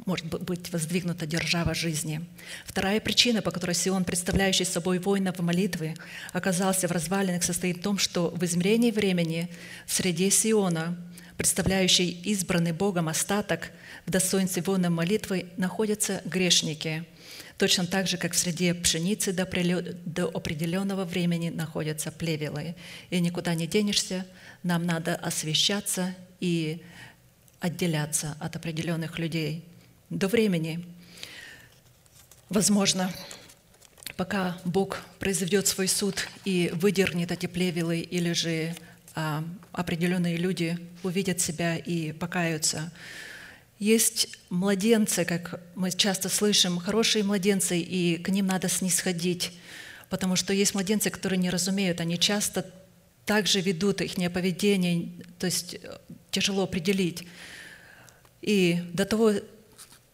[0.05, 2.21] может быть воздвигнута держава жизни.
[2.65, 5.95] Вторая причина, по которой Сион, представляющий собой воинов молитвы,
[6.33, 9.49] оказался в развалинах, состоит в том, что в измерении времени
[9.85, 10.97] в среде Сиона,
[11.37, 13.71] представляющий избранный Богом остаток
[14.05, 17.05] в достоинстве воинов молитвы, находятся грешники.
[17.59, 22.73] Точно так же, как в среде пшеницы до определенного времени находятся плевелы.
[23.09, 24.25] И никуда не денешься,
[24.63, 26.81] нам надо освещаться и
[27.59, 29.65] отделяться от определенных людей
[30.09, 30.85] до времени.
[32.47, 33.13] Возможно,
[34.15, 38.73] пока Бог произведет свой суд и выдернет эти плевелы, или же
[39.15, 39.43] а,
[39.73, 42.89] определенные люди увидят себя и покаются.
[43.79, 49.53] Есть младенцы, как мы часто слышим, хорошие младенцы, и к ним надо снисходить,
[50.09, 52.69] потому что есть младенцы, которые не разумеют, они часто
[53.25, 55.97] также ведут их поведение, то есть э,
[56.29, 57.25] тяжело определить.
[58.41, 59.33] И до того,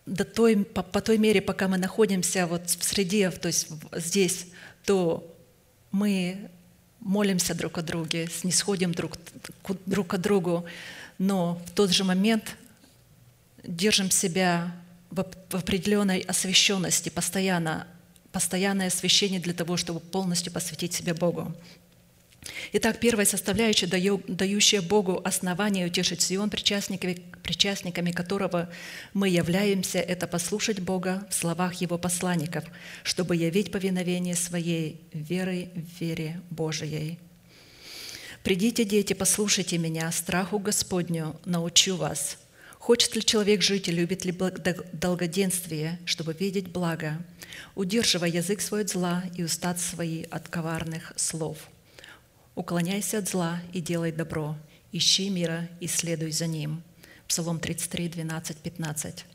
[0.06, 4.48] до той, по, по той мере, пока мы находимся вот в среде, то есть здесь,
[4.84, 5.36] то
[5.92, 6.52] мы
[7.00, 9.14] молимся друг о друге, снисходим друг,
[9.88, 10.66] друг к другу,
[11.18, 12.58] но в тот же момент
[13.68, 14.76] держим себя
[15.10, 17.88] в, определенной освященности, постоянно,
[18.32, 21.56] постоянное освящение для того, чтобы полностью посвятить себя Богу.
[22.74, 28.70] Итак, первая составляющая, дающая Богу основание утешить Сион, причастниками, причастниками которого
[29.14, 32.66] мы являемся, это послушать Бога в словах Его посланников,
[33.04, 37.20] чтобы явить повиновение своей верой в вере Божией.
[38.44, 42.38] «Придите, дети, послушайте меня, страху Господню научу вас.
[42.86, 44.32] Хочет ли человек жить и любит ли
[44.94, 47.18] долгоденствие, чтобы видеть благо,
[47.74, 51.58] удерживая язык свой от зла и устат свои от коварных слов?»
[52.54, 54.56] Уклоняйся от зла и делай добро,
[54.92, 56.84] ищи мира и следуй за ним.
[57.28, 59.26] Псалом 33, 12, 15.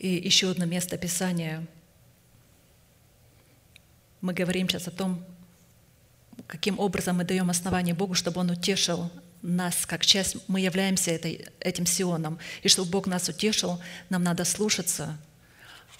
[0.00, 1.64] И еще одно место Писания.
[4.20, 5.24] Мы говорим сейчас о том,
[6.48, 9.12] каким образом мы даем основание Богу, чтобы Он утешил
[9.46, 12.38] нас как часть, мы являемся этой, этим Сионом.
[12.62, 13.80] И чтобы Бог нас утешил,
[14.10, 15.18] нам надо слушаться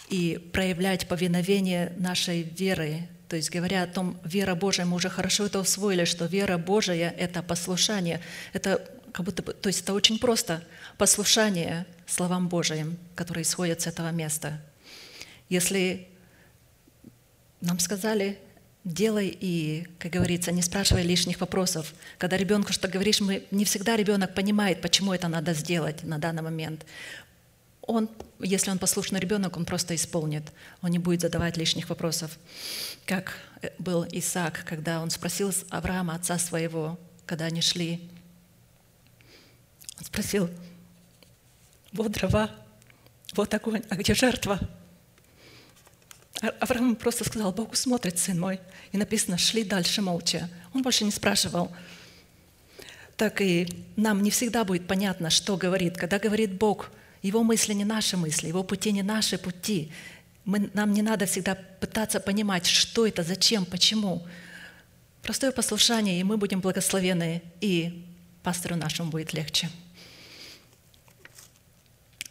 [0.09, 5.47] и проявлять повиновение нашей веры то есть говоря о том, вера Божия, мы уже хорошо
[5.47, 8.21] это усвоили, что вера Божия– это послушание.
[8.53, 10.63] Это как будто бы, то есть это очень просто.
[10.97, 14.61] Послушание словам Божиим, которые исходят с этого места.
[15.49, 16.09] Если
[17.61, 18.39] нам сказали,
[18.87, 21.93] делай и, как говорится, не спрашивай лишних вопросов.
[22.17, 26.43] Когда ребенку что говоришь, мы, не всегда ребенок понимает, почему это надо сделать на данный
[26.43, 26.87] момент
[27.87, 30.53] он, если он послушный ребенок, он просто исполнит.
[30.83, 32.39] Он не будет задавать лишних вопросов.
[33.07, 38.11] Как э, был Исаак, когда он спросил Авраама, отца своего, когда они шли.
[39.99, 40.51] Он спросил,
[41.93, 42.51] вот дрова,
[43.35, 44.59] вот огонь, а где жертва?
[46.43, 48.61] А Авраам просто сказал, Бог смотрит, сын мой.
[48.93, 50.49] И написано, шли дальше молча.
[50.75, 51.73] Он больше не спрашивал.
[53.17, 55.97] Так и нам не всегда будет понятно, что говорит.
[55.97, 56.91] Когда говорит Бог–
[57.27, 59.91] его мысли не наши мысли, Его пути не наши пути.
[60.45, 64.25] Мы, нам не надо всегда пытаться понимать, что это, зачем, почему.
[65.23, 68.07] Простое послушание, и мы будем благословены, и
[68.45, 69.69] пастору нашему будет легче.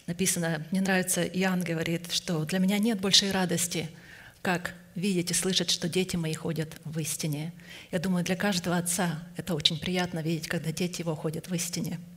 [0.08, 3.90] Написано, мне нравится, Иоанн говорит, что для меня нет большей радости,
[4.42, 7.54] как видеть и слышать, что дети мои ходят в истине.
[7.92, 12.00] Я думаю, для каждого отца это очень приятно видеть, когда дети его ходят в истине–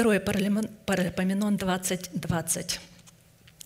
[0.00, 2.80] Второе, Паралипоменон 20, 20.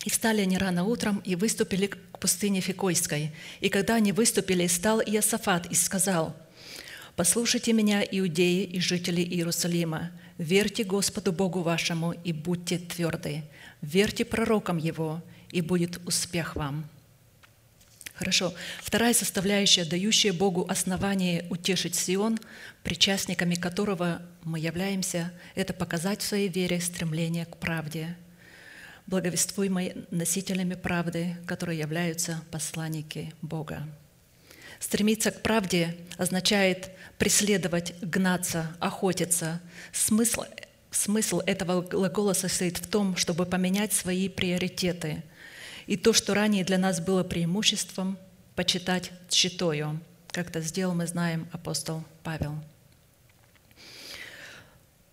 [0.05, 3.31] «И встали они рано утром и выступили к пустыне Фикойской.
[3.61, 6.35] И когда они выступили, стал Иосафат и сказал,
[7.15, 13.43] «Послушайте меня, иудеи и жители Иерусалима, верьте Господу Богу вашему и будьте тверды,
[13.83, 16.89] верьте пророкам Его, и будет успех вам».
[18.15, 18.55] Хорошо.
[18.81, 22.39] Вторая составляющая, дающая Богу основание утешить Сион,
[22.85, 28.17] причастниками которого мы являемся, это показать в своей вере стремление к правде,
[29.09, 33.83] благовествуемой носителями правды, которые являются посланники Бога.
[34.79, 36.91] Стремиться к правде означает
[37.25, 39.61] преследовать, гнаться, охотиться.
[39.93, 40.43] Смысл,
[40.91, 45.23] смысл этого глагола состоит в том, чтобы поменять свои приоритеты–
[45.87, 48.19] и то, что ранее для нас было преимуществом,
[48.55, 52.55] почитать тщетою, как это сделал, мы знаем, апостол Павел.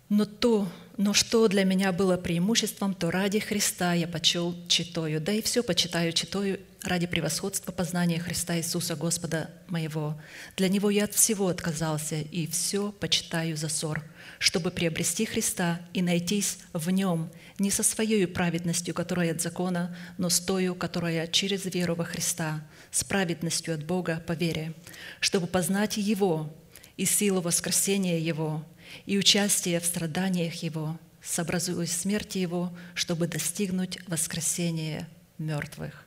[0.09, 0.67] Но то,
[0.97, 5.63] но что для меня было преимуществом, то ради Христа я почел читою, да и все
[5.63, 10.19] почитаю читою ради превосходства познания Христа Иисуса Господа моего.
[10.57, 14.03] Для Него я от всего отказался, и все почитаю за ссор,
[14.39, 20.29] чтобы приобрести Христа и найтись в Нем не со своей праведностью, которая от закона, но
[20.29, 24.73] с тою, которая через веру во Христа, с праведностью от Бога по вере,
[25.19, 26.51] чтобы познать Его
[26.97, 28.65] и силу воскресения Его,
[29.05, 35.07] и участие в страданиях Его, сообразуясь смерти Его, чтобы достигнуть воскресения
[35.37, 36.05] мертвых.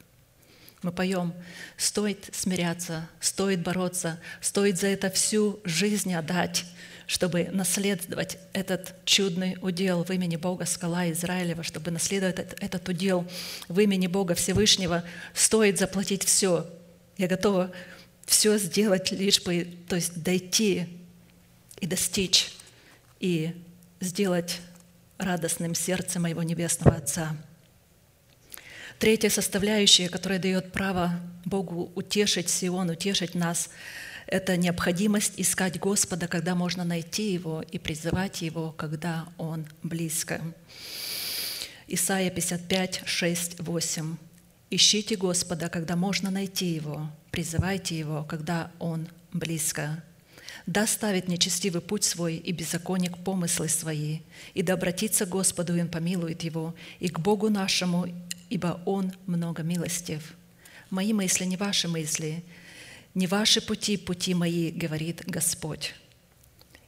[0.84, 1.32] Мы поем,
[1.78, 6.66] стоит смиряться, стоит бороться, стоит за это всю жизнь отдать,
[7.06, 13.26] чтобы наследовать этот чудный удел в имени Бога Скала Израилева, чтобы наследовать этот, этот удел
[13.66, 16.70] в имени Бога Всевышнего, стоит заплатить все.
[17.16, 17.72] Я готова
[18.26, 20.86] все сделать, лишь бы, то есть дойти
[21.80, 22.52] и достичь,
[23.20, 23.54] и
[24.00, 24.60] сделать
[25.16, 27.34] радостным сердце моего Небесного Отца.
[29.04, 33.68] Третья составляющая, которая дает право Богу утешить Сион, утешить нас,
[34.26, 40.40] это необходимость искать Господа, когда можно найти Его, и призывать Его, когда Он близко.
[41.86, 44.16] Исайя 55, 6, 8.
[44.70, 50.02] «Ищите Господа, когда можно найти Его, призывайте Его, когда Он близко.
[50.64, 54.20] Да ставит нечестивый путь свой и беззаконник помыслы свои,
[54.54, 58.06] и да обратится к Господу, и Он помилует его, и к Богу нашему,
[58.54, 60.34] ибо Он много милостив.
[60.88, 62.44] Мои мысли не ваши мысли,
[63.12, 65.92] не ваши пути, пути мои, говорит Господь.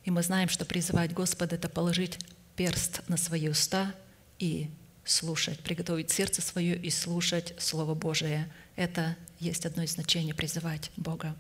[0.05, 2.21] И мы знаем, что призывать Господа– это положить
[2.55, 3.93] перст на свои уста
[4.39, 4.71] и
[5.05, 8.49] слушать, приготовить сердце свое и слушать Слово Божие.
[8.77, 11.35] Это есть одно из значений призывать Бога.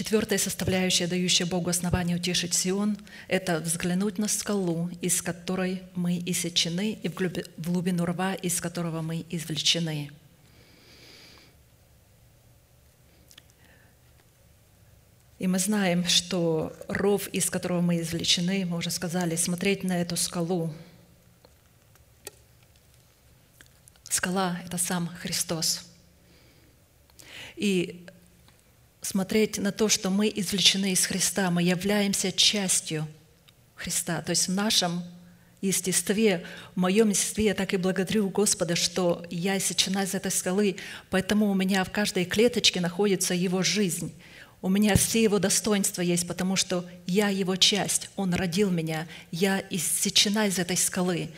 [0.00, 2.96] Четвертая составляющая, дающая Богу основание утешить Сион,
[3.28, 7.14] это взглянуть на скалу, из которой мы иссечены, и в
[7.58, 10.10] глубину рва, из которого мы извлечены.
[15.38, 20.16] И мы знаем, что ров, из которого мы извлечены, мы уже сказали, смотреть на эту
[20.16, 20.72] скалу.
[24.08, 25.84] Скала– это сам Христос.
[27.56, 28.06] И
[29.00, 33.06] смотреть на то, что мы извлечены из Христа, мы являемся частью
[33.74, 34.20] Христа.
[34.22, 35.02] То есть в нашем
[35.60, 36.44] естестве,
[36.74, 40.76] в моем естестве я так и благодарю Господа, что я сечена из этой скалы,
[41.10, 44.14] поэтому у меня в каждой клеточке находится Его жизнь.
[44.62, 48.10] У меня все Его достоинства есть, потому что я Его часть.
[48.16, 51.30] Он родил меня, я иссечена из этой скалы.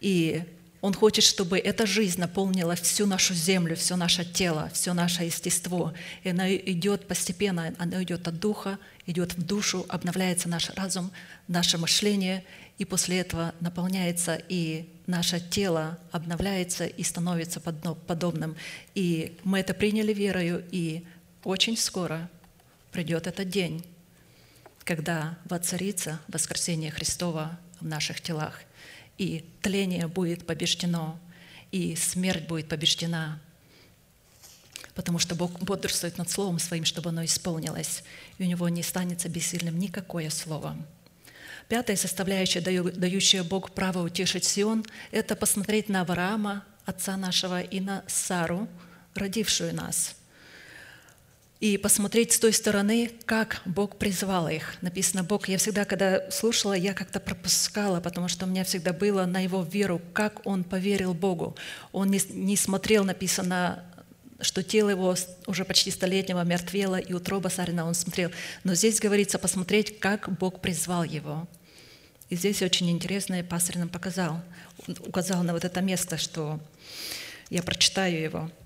[0.00, 0.42] И
[0.84, 5.94] он хочет, чтобы эта жизнь наполнила всю нашу землю, все наше тело, все наше естество.
[6.24, 11.10] И она идет постепенно, она идет от духа, идет в душу, обновляется наш разум,
[11.48, 12.44] наше мышление,
[12.76, 18.54] и после этого наполняется и наше тело обновляется и становится подобным.
[18.94, 21.06] И мы это приняли верою, и
[21.44, 22.28] очень скоро
[22.92, 23.86] придет этот день,
[24.84, 28.60] когда воцарится воскресение Христова в наших телах–
[29.18, 31.18] и тление будет побеждено,
[31.70, 33.40] и смерть будет побеждена,
[34.94, 38.04] потому что Бог бодрствует над Словом Своим, чтобы оно исполнилось,
[38.38, 40.76] и у Него не станется бессильным никакое Слово.
[41.68, 48.04] Пятая составляющая, дающая Бог право утешить Сион, это посмотреть на Авраама, отца нашего, и на
[48.06, 48.68] Сару,
[49.14, 50.16] родившую нас–
[51.64, 54.74] и посмотреть с той стороны, как Бог призвал их.
[54.82, 55.48] Написано Бог.
[55.48, 59.62] Я всегда, когда слушала, я как-то пропускала, потому что у меня всегда было на его
[59.62, 61.56] веру, как он поверил Богу.
[61.90, 63.82] Он не, не смотрел, написано,
[64.42, 65.14] что тело его
[65.46, 68.30] уже почти столетнего мертвело, и утроба Сарина он смотрел.
[68.62, 71.48] Но здесь говорится посмотреть, как Бог призвал его.
[72.28, 74.42] И здесь очень интересно, и пастор нам показал,
[74.86, 76.60] указал на вот это место, что
[77.48, 78.50] я прочитаю его–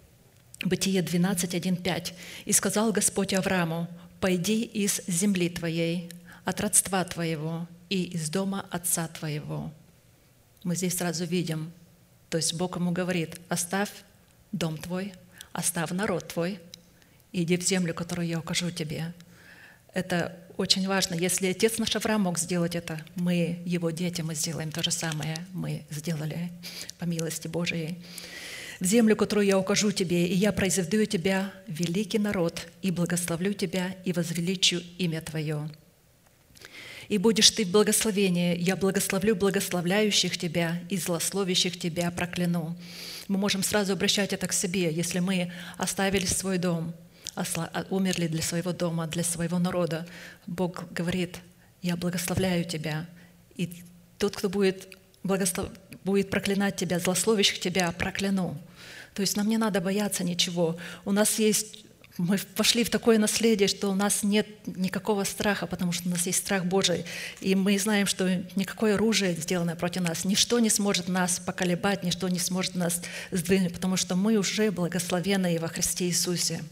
[0.65, 2.15] Бытие 12, 1, 5.
[2.45, 3.87] «И сказал Господь Аврааму,
[4.21, 6.11] «Пойди из земли твоей,
[6.45, 9.73] от родства твоего и из дома отца твоего».
[10.65, 11.71] Мы здесь сразу видим,
[12.29, 13.91] то есть Бог ему говорит, «Оставь
[14.51, 15.13] дом твой,
[15.53, 16.59] оставь народ твой,
[17.33, 19.15] иди в землю, которую я укажу тебе».
[19.95, 21.15] Это очень важно.
[21.15, 25.37] Если отец наш Авраам мог сделать это, мы, его дети, мы сделаем то же самое.
[25.53, 26.51] Мы сделали
[26.99, 27.99] по милости Божией
[28.81, 33.97] в землю, которую я укажу тебе, и я произведу тебя великий народ, и благословлю тебя,
[34.05, 35.69] и возвеличу имя твое.
[37.09, 42.77] И будешь ты в благословении, я благословлю благословляющих тебя и злословящих тебя прокляну.
[43.29, 46.95] Мы можем сразу обращать это к себе, если мы оставили свой дом,
[47.35, 50.07] а, умерли для своего дома, для своего народа.
[50.47, 51.39] Бог говорит,
[51.83, 53.07] я благословляю тебя.
[53.57, 53.83] И
[54.19, 55.71] тот, кто будет, благослов...
[56.05, 58.61] будет проклинать тебя, злословящих тебя, прокляну.
[59.19, 60.77] То есть нам не надо бояться ничего.
[61.05, 61.85] У нас есть
[62.19, 66.25] мы вошли в такое наследие, что у нас нет никакого страха, потому что у нас
[66.27, 67.05] есть страх Божий.
[67.41, 72.29] И мы знаем, что никакое оружие, сделанное против нас, ничто не сможет нас поколебать, ничто
[72.29, 73.03] не сможет нас
[73.33, 76.63] сдвинуть, потому что мы уже благословенные во Христе Иисусе.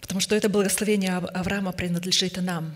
[0.00, 2.74] Потому что это благословение Авраама принадлежит и нам.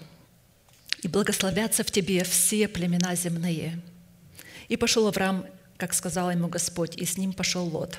[1.02, 3.80] и благословятся в тебе все племена земные.
[4.68, 5.44] И пошел Авраам,
[5.78, 7.98] как сказал ему Господь, и с ним пошел Лот.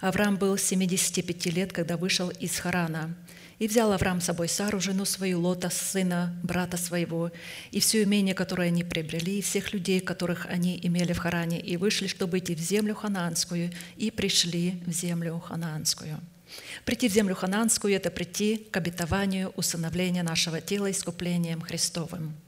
[0.00, 3.16] Авраам был 75 лет, когда вышел из Харана–
[3.58, 7.30] и взял Авраам с собой Сару, жену свою, Лота, сына, брата своего,
[7.70, 11.76] и все имение, которое они приобрели, и всех людей, которых они имели в Харане, и
[11.76, 16.20] вышли, чтобы идти в землю ханаанскую, и пришли в землю ханаанскую.
[16.84, 22.34] Прийти в землю ханаанскую– это прийти к обетованию усыновления нашего тела искуплением Христовым–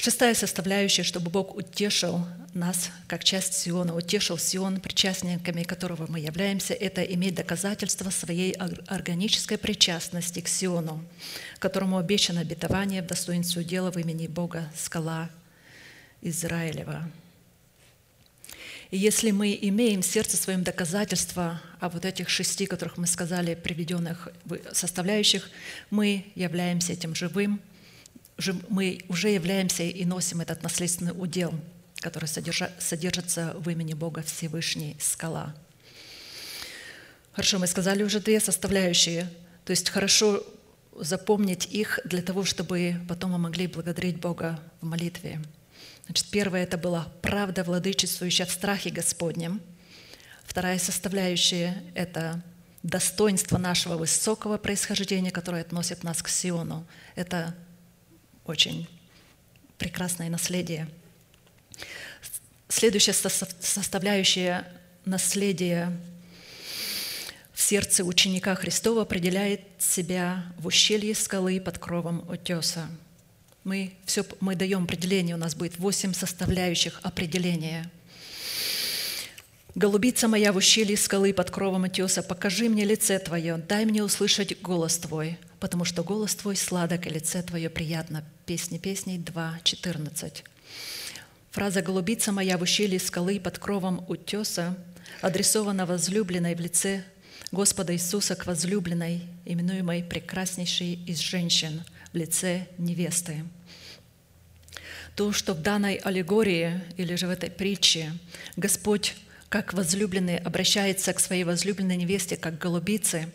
[0.00, 6.72] Шестая составляющая, чтобы Бог утешил нас, как часть Сиона, утешил Сион, причастниками которого мы являемся,
[6.72, 11.04] это иметь доказательство своей органической причастности к Сиону,
[11.58, 15.28] которому обещано обетование в достоинстве дела в имени Бога, скала
[16.22, 17.06] Израилева.
[18.90, 23.54] И если мы имеем в сердце своем доказательства о вот этих шести, которых мы сказали,
[23.54, 24.28] приведенных
[24.72, 25.50] составляющих,
[25.90, 27.60] мы являемся этим живым
[28.68, 31.54] мы уже являемся и носим этот наследственный удел,
[32.00, 35.54] который содержится в имени Бога Всевышний, скала.
[37.32, 39.28] Хорошо, мы сказали уже две составляющие.
[39.64, 40.44] То есть хорошо
[40.98, 45.40] запомнить их для того, чтобы потом мы могли благодарить Бога в молитве.
[46.06, 49.60] Значит, первое это была правда, владычествующая в страхе Господнем.
[50.44, 52.42] Вторая составляющая– это
[52.82, 56.84] достоинство нашего высокого происхождения, которое относит нас к Сиону.
[57.14, 57.54] Это
[58.50, 58.86] очень
[59.78, 60.88] прекрасное наследие.
[62.68, 64.66] Следующая составляющая
[65.04, 65.96] наследия
[67.52, 72.88] в сердце ученика Христова определяет себя в ущелье скалы под кровом утеса.
[73.64, 77.90] Мы, все, мы даем определение, у нас будет восемь составляющих определения.
[79.74, 84.60] «Голубица моя в ущелье скалы под кровом утеса, покажи мне лице Твое, дай мне услышать
[84.60, 88.24] голос Твой, потому что голос Твой сладок, и лице Твое приятно».
[88.50, 90.42] Песни песней 2.14.
[91.52, 94.76] Фраза «Голубица моя в ущелье скалы под кровом утеса»
[95.20, 97.04] адресована возлюбленной в лице
[97.52, 103.44] Господа Иисуса к возлюбленной, именуемой прекраснейшей из женщин в лице невесты.
[105.14, 108.10] То, что в данной аллегории или же в этой притче
[108.56, 109.14] Господь
[109.48, 113.30] как возлюбленный обращается к своей возлюбленной невесте, как голубице,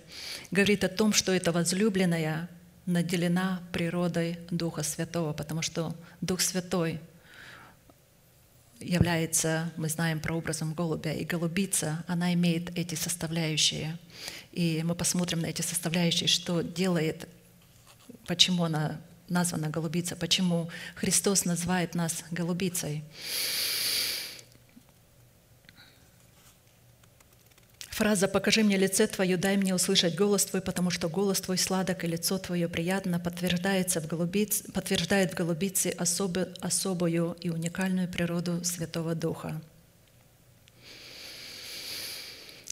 [0.52, 2.50] говорит о том, что эта возлюбленная
[2.86, 7.00] наделена природой Духа Святого, потому что Дух Святой
[8.80, 13.98] является, мы знаем про образом голубя, и голубица, она имеет эти составляющие.
[14.52, 17.28] И мы посмотрим на эти составляющие, что делает,
[18.28, 23.04] почему она названа голубица, почему Христос называет нас голубицей.
[27.96, 32.04] Фраза «покажи мне лице Твое, дай мне услышать голос Твой, потому что голос Твой сладок
[32.04, 38.62] и лицо Твое приятно» подтверждается в голубице, подтверждает в голубице особо, особую и уникальную природу
[38.66, 39.62] Святого Духа.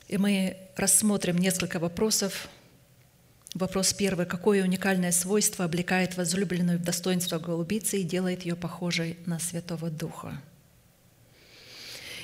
[0.09, 2.49] И мы рассмотрим несколько вопросов.
[3.53, 4.25] Вопрос первый.
[4.25, 10.41] Какое уникальное свойство облекает возлюбленную в достоинство голубицы и делает ее похожей на Святого Духа?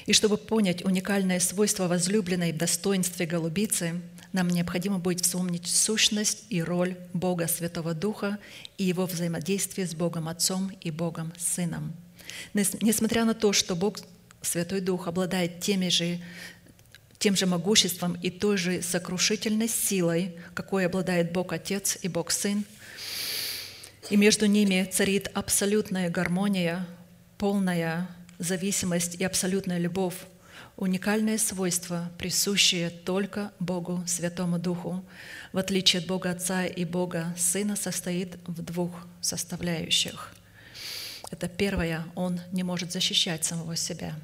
[0.05, 6.61] И чтобы понять уникальное свойство возлюбленной в достоинстве голубицы, нам необходимо будет вспомнить сущность и
[6.61, 8.37] роль Бога Святого Духа
[8.77, 11.93] и его взаимодействие с Богом Отцом и Богом Сыном.
[12.53, 13.99] Несмотря на то, что Бог
[14.41, 16.19] Святой Дух обладает теми же
[17.17, 22.63] тем же могуществом и той же сокрушительной силой, какой обладает Бог Отец и Бог Сын,
[24.09, 26.87] и между ними царит абсолютная гармония,
[27.37, 28.09] полная
[28.39, 30.15] зависимость и абсолютная любовь–
[30.79, 35.05] уникальное свойство, присущее только Богу Святому Духу,
[35.51, 40.33] в отличие от Бога Отца и Бога Сына, состоит в двух составляющих.
[41.29, 44.15] Это первое, он не может защищать самого себя.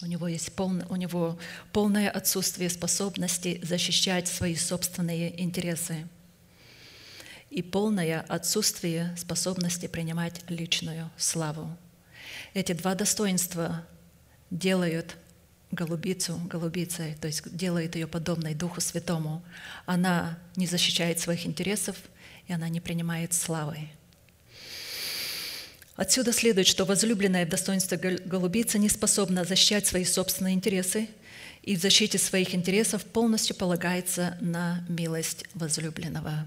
[0.00, 1.38] У него есть полное, у него
[1.72, 6.08] полное отсутствие способности защищать свои собственные интересы
[7.50, 11.76] и полное отсутствие способности принимать личную славу.
[12.58, 13.86] Эти два достоинства
[14.50, 15.16] делают
[15.70, 19.44] голубицу голубицей, то есть делает ее подобной Духу Святому.
[19.86, 21.94] Она не защищает своих интересов,
[22.48, 23.78] и она не принимает славы.
[25.94, 31.08] Отсюда следует, что возлюбленная в достоинстве голубица не способна защищать свои собственные интересы,
[31.62, 36.44] и в защите своих интересов полностью полагается на милость возлюбленного.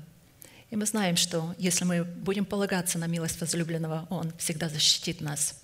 [0.71, 5.55] И мы знаем, что если мы будем полагаться на милость возлюбленного, Он всегда защитит нас–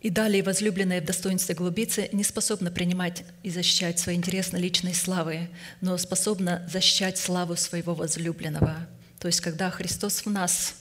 [0.00, 5.48] и далее возлюбленная в достоинстве голубицы не способна принимать и защищать свои интересы личной славы,
[5.80, 8.86] но способна защищать славу своего возлюбленного.
[9.18, 10.76] То есть, когда Христос в нас,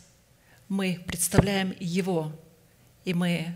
[0.70, 2.32] мы представляем Его,
[3.06, 3.56] и мы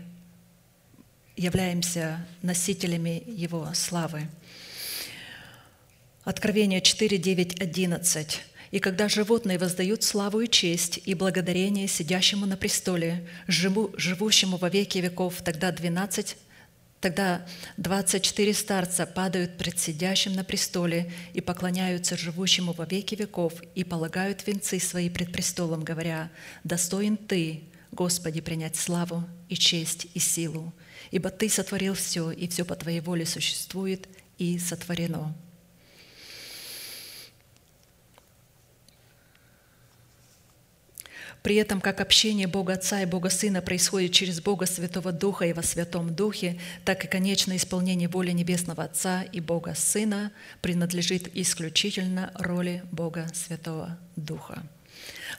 [1.36, 4.28] являемся носителями Его славы.
[6.24, 8.40] Откровение 4, 9, 11.
[8.72, 14.68] «И когда животные воздают славу и честь и благодарение сидящему на престоле, живу, живущему во
[14.68, 16.36] веки веков, тогда двенадцать
[17.02, 17.44] Тогда
[17.76, 23.82] двадцать четыре старца падают пред сидящим на престоле и поклоняются живущему во веки веков и
[23.82, 26.30] полагают венцы свои пред престолом, говоря,
[26.62, 30.72] «Достоин Ты, Господи, принять славу и честь и силу,
[31.10, 34.06] ибо Ты сотворил все, и все по Твоей воле существует
[34.38, 35.34] и сотворено».
[41.42, 45.52] При этом, как общение Бога Отца и Бога Сына происходит через Бога Святого Духа и
[45.52, 50.30] во Святом Духе, так и конечное исполнение воли Небесного Отца и Бога Сына
[50.60, 54.62] принадлежит исключительно роли Бога Святого Духа.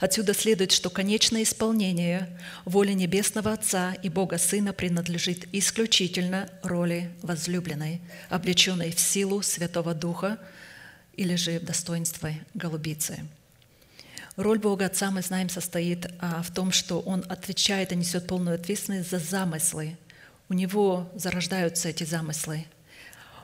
[0.01, 8.01] Отсюда следует, что конечное исполнение воли Небесного Отца и Бога Сына принадлежит исключительно роли возлюбленной,
[8.29, 10.37] облеченной в силу Святого Духа
[11.15, 13.19] или же в достоинстве голубицы–
[14.35, 18.55] Роль Бога Отца, мы знаем, состоит а, в том, что Он отвечает и несет полную
[18.55, 19.95] ответственность за замыслы.
[20.49, 22.65] У Него зарождаются эти замыслы.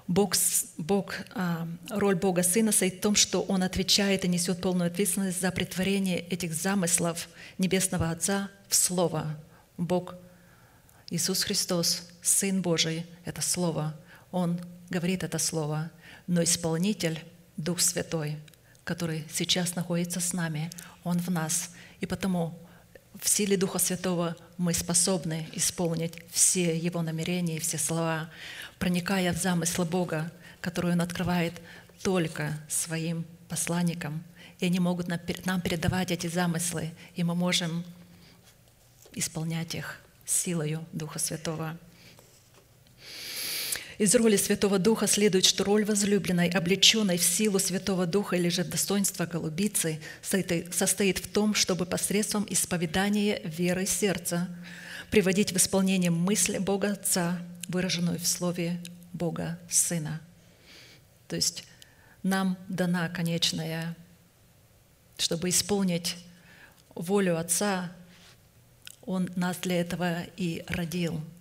[0.08, 0.34] Бог,
[0.78, 5.40] Бог, а, роль Бога Сына состоит в том, что Он отвечает и несет полную ответственность
[5.40, 7.30] за притворение этих замыслов
[7.60, 9.38] Небесного Отца в Слово.
[9.78, 10.16] Бог
[11.12, 13.96] Иисус Христос, Сын Божий, это Слово.
[14.32, 14.60] Он
[14.90, 15.92] говорит это Слово,
[16.26, 17.24] но исполнитель–
[17.58, 18.38] Дух Святой–
[18.90, 20.72] который сейчас находится с нами,
[21.04, 21.70] Он в нас.
[22.02, 22.58] И потому
[23.22, 28.32] в силе Духа Святого мы способны исполнить все Его намерения и все слова,
[28.80, 31.54] проникая в замыслы Бога, которые Он открывает
[32.02, 34.24] только своим посланникам.
[34.60, 37.86] И они могут нам передавать эти замыслы, и мы можем
[39.14, 41.78] исполнять их силою Духа Святого.
[44.00, 48.64] Из роли Святого Духа следует, что роль возлюбленной, облеченной в силу Святого Духа или же
[48.64, 54.48] в достоинство голубицы, состоит в том, чтобы посредством исповедания веры сердца
[55.12, 58.80] приводить в исполнение мысль Бога Отца, выраженную в слове
[59.12, 60.22] Бога Сына.
[61.28, 61.66] То есть
[62.24, 63.98] нам дана конечная,
[65.18, 66.16] чтобы исполнить
[66.96, 67.92] волю Отца,
[69.02, 71.20] Он нас для этого и родил–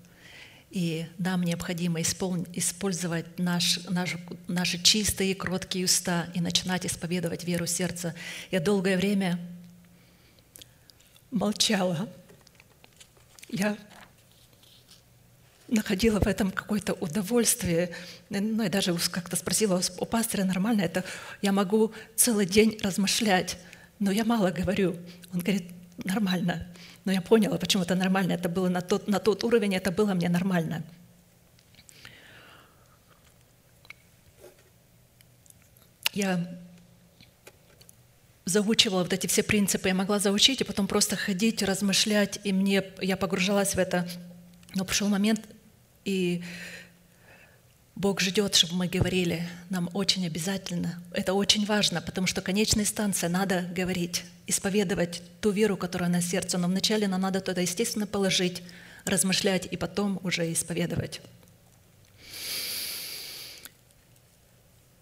[0.70, 4.16] и нам необходимо использовать наш, наш,
[4.48, 8.14] наши чистые, кроткие уста и начинать исповедовать веру сердца.
[8.50, 9.38] Я долгое время
[11.30, 12.08] молчала.
[13.48, 13.78] Я
[15.68, 17.94] находила в этом какое-то удовольствие.
[18.28, 21.04] Ну, я даже как-то спросила у пастора, нормально это?
[21.40, 23.58] Я могу целый день размышлять,
[23.98, 24.96] но я мало говорю.
[25.32, 25.70] Он говорит,
[26.04, 26.66] нормально.
[27.09, 28.32] Но я поняла, почему это нормально.
[28.32, 30.82] Это было на тот, на тот уровень, это было мне нормально.
[36.12, 36.61] Я
[38.44, 42.84] заучивала вот эти все принципы, я могла заучить, и потом просто ходить, размышлять, и мне,
[43.00, 44.06] я погружалась в это.
[44.74, 45.40] Но пришел момент,
[46.04, 46.44] и
[47.99, 49.49] Бог ждет, чтобы мы говорили.
[49.70, 51.03] Нам очень обязательно.
[51.12, 56.59] Это очень важно, потому что конечная станция надо говорить, исповедовать ту веру, которая на сердце.
[56.59, 58.62] Но вначале нам надо туда, естественно, положить,
[59.05, 61.20] размышлять и потом уже исповедовать.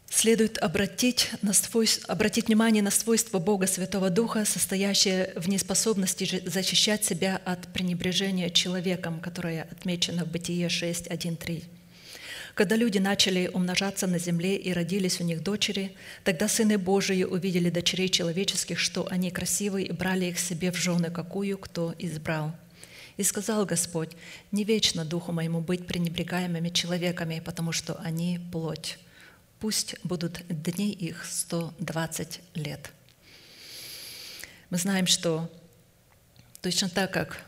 [0.08, 7.04] Следует обратить, на свой, обратить внимание на свойство Бога Святого Духа, состоящее в неспособности защищать
[7.04, 11.75] себя от пренебрежения человеком, которое отмечено в Бытие 6, 1, 3.
[12.56, 15.94] Когда люди начали умножаться на земле и родились у них дочери,
[16.24, 21.10] тогда сыны Божии увидели дочерей человеческих, что они красивые, и брали их себе в жены,
[21.10, 22.56] какую кто избрал.
[23.18, 24.12] И сказал Господь,
[24.52, 28.98] не вечно духу моему быть пренебрегаемыми человеками, потому что они плоть.
[29.60, 32.90] Пусть будут дни их 120 лет.
[34.70, 35.50] Мы знаем, что
[36.62, 37.44] точно так, как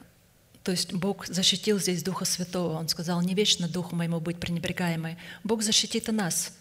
[0.69, 2.75] то есть Бог защитил здесь Духа Святого.
[2.75, 5.17] Он сказал, не вечно Духу моему быть пренебрегаемой.
[5.43, 6.53] Бог защитит и нас.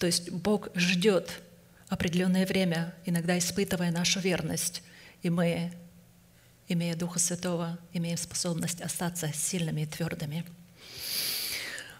[0.00, 1.30] То есть Бог ждет
[1.88, 4.82] определенное время, иногда испытывая нашу верность.
[5.22, 5.72] И мы,
[6.66, 10.44] имея Духа Святого, имеем способность остаться сильными и твердыми.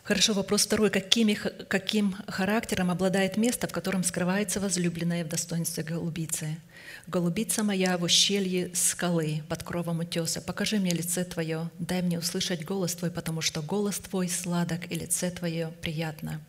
[0.02, 0.90] Хорошо, вопрос второй.
[0.90, 6.58] Какими, каким характером обладает место, в котором скрывается возлюбленная в достоинстве голубицы?
[7.06, 12.64] «Голубица моя в ущелье скалы под кровом утеса, покажи мне лице Твое, дай мне услышать
[12.64, 16.40] голос Твой, потому что голос Твой сладок, и лице Твое приятно».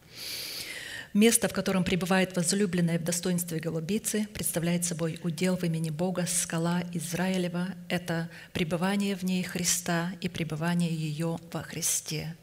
[1.13, 6.83] Место, в котором пребывает возлюбленная в достоинстве голубицы, представляет собой удел в имени Бога, скала
[6.93, 7.69] Израилева.
[7.89, 12.35] Это пребывание в ней Христа и пребывание ее во Христе.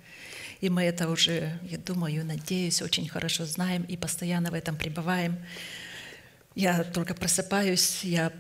[0.61, 5.37] И мы это уже, я думаю, надеюсь, очень хорошо знаем и постоянно в этом пребываем.
[6.55, 8.33] Я только просыпаюсь, я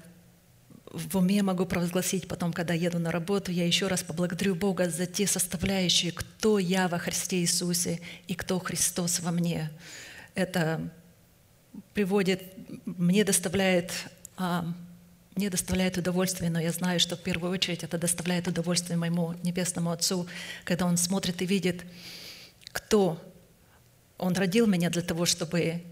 [0.94, 5.06] в уме могу провозгласить потом, когда еду на работу, я еще раз поблагодарю Бога за
[5.06, 9.70] те составляющие, кто я во Христе Иисусе и кто Христос во мне.
[10.36, 10.88] Это
[11.92, 12.42] приводит,
[12.86, 13.92] мне доставляет,
[14.36, 14.64] а,
[15.34, 19.90] мне доставляет удовольствие, но я знаю, что в первую очередь это доставляет удовольствие моему Небесному
[19.90, 20.28] Отцу,
[20.62, 21.84] когда Он смотрит и видит,
[22.70, 23.20] кто
[24.16, 25.82] Он родил меня для того, чтобы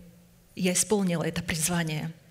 [0.55, 2.13] я исполнила это призвание–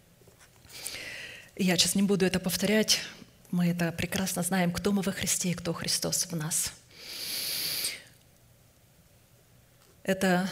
[1.64, 3.02] я сейчас не буду это повторять.
[3.52, 6.74] Мы это прекрасно знаем, кто мы во Христе и кто Христос в нас.
[10.02, 10.50] Это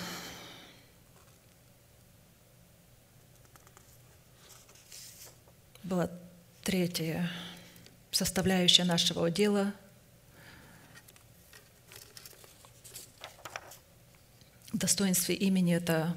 [5.81, 6.11] была
[6.61, 7.31] третья
[8.11, 9.73] составляющая нашего дела.
[14.71, 16.15] В достоинстве имени это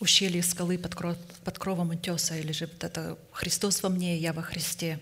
[0.00, 4.32] ущелье скалы под, кров, под кровом утеса, или же вот это Христос во мне, я
[4.32, 4.98] во Христе.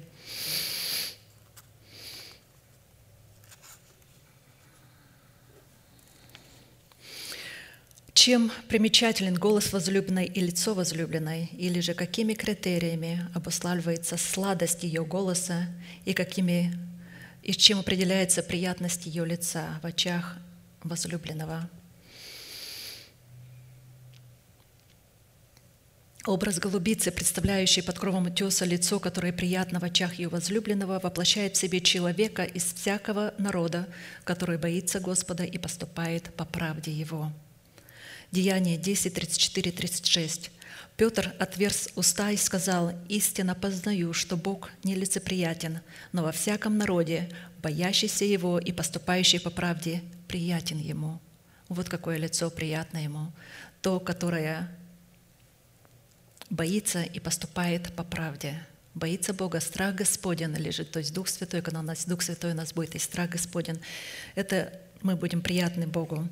[8.13, 15.69] Чем примечателен голос возлюбленной и лицо возлюбленной, или же какими критериями обуславливается сладость ее голоса
[16.05, 16.75] и какими
[17.45, 20.37] и чем определяется приятность ее лица в очах
[20.83, 21.71] возлюбленного–
[26.29, 31.59] Образ голубицы, представляющий под кровом утеса лицо, которое приятно в очах ее возлюбленного, воплощает в
[31.59, 33.89] себе человека из всякого народа,
[34.25, 37.33] который боится Господа и поступает по правде Его.
[38.31, 40.51] Деяние 10, 34, 36.
[40.99, 45.81] Петр отверз уста и сказал, «Истинно познаю, что Бог нелицеприятен,
[46.13, 47.31] но во всяком народе,
[47.63, 51.21] боящийся Его и поступающий по правде, приятен Ему».
[51.71, 53.33] Вот какое лицо приятно Ему.
[53.81, 54.69] То, которое
[56.51, 58.63] боится и поступает по правде.
[58.95, 62.55] Боится Бога, страх Господен лежит, то есть Дух Святой, когда у нас Дух Святой у
[62.55, 63.79] нас будет, и страх Господен.
[64.35, 64.73] Это
[65.03, 66.29] мы будем приятны Богу.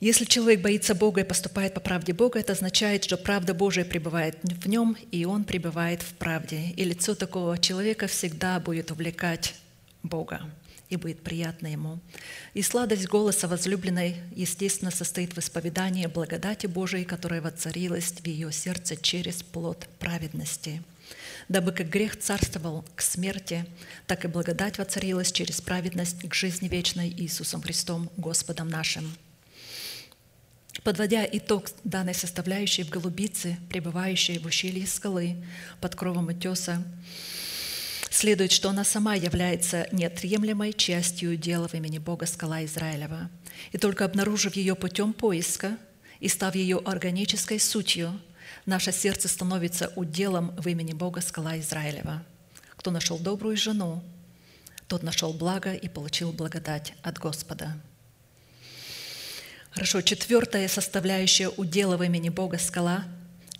[0.00, 4.38] Если человек боится Бога и поступает по правде Бога, это означает, что правда Божия пребывает
[4.42, 6.70] в нем, и он пребывает в правде.
[6.76, 9.56] И лицо такого человека всегда будет увлекать
[10.04, 10.42] Бога
[10.90, 12.00] и будет приятно ему.
[12.54, 18.96] И сладость голоса возлюбленной, естественно, состоит в исповедании благодати Божией, которая воцарилась в ее сердце
[18.96, 20.82] через плод праведности.
[21.48, 23.64] Дабы как грех царствовал к смерти,
[24.06, 29.14] так и благодать воцарилась через праведность к жизни вечной Иисусом Христом, Господом нашим.
[30.84, 35.36] Подводя итог данной составляющей в голубице, пребывающей в ущелье скалы
[35.80, 36.82] под кровом утеса,
[38.18, 43.30] следует, что она сама является неотъемлемой частью дела в имени Бога скала Израилева.
[43.70, 45.78] И только обнаружив ее путем поиска
[46.18, 48.20] и став ее органической сутью,
[48.66, 52.24] наше сердце становится уделом в имени Бога скала Израилева.
[52.76, 54.02] Кто нашел добрую жену,
[54.88, 57.80] тот нашел благо и получил благодать от Господа.
[59.70, 63.04] Хорошо, четвертая составляющая удела в имени Бога скала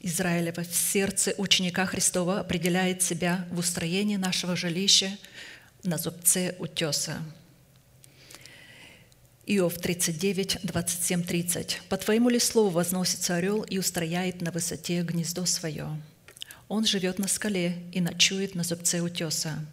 [0.00, 5.10] Израилева в сердце ученика Христова определяет себя в устроении нашего жилища
[5.82, 7.18] на зубце утеса.
[9.46, 11.80] Иов 39, 27, 30.
[11.88, 15.88] «По твоему ли слову возносится орел и устрояет на высоте гнездо свое?
[16.68, 19.64] Он живет на скале и ночует на зубце утеса,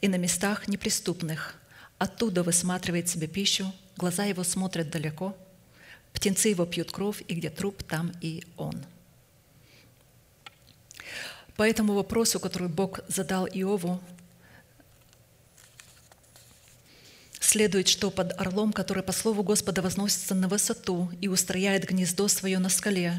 [0.00, 1.56] и на местах неприступных.
[1.98, 5.36] Оттуда высматривает себе пищу, глаза его смотрят далеко,
[6.12, 8.86] птенцы его пьют кровь, и где труп, там и он».
[11.56, 14.00] По этому вопросу, который Бог задал Иову,
[17.40, 22.58] следует, что под орлом, который по слову Господа возносится на высоту и устрояет гнездо свое
[22.58, 23.14] на скале,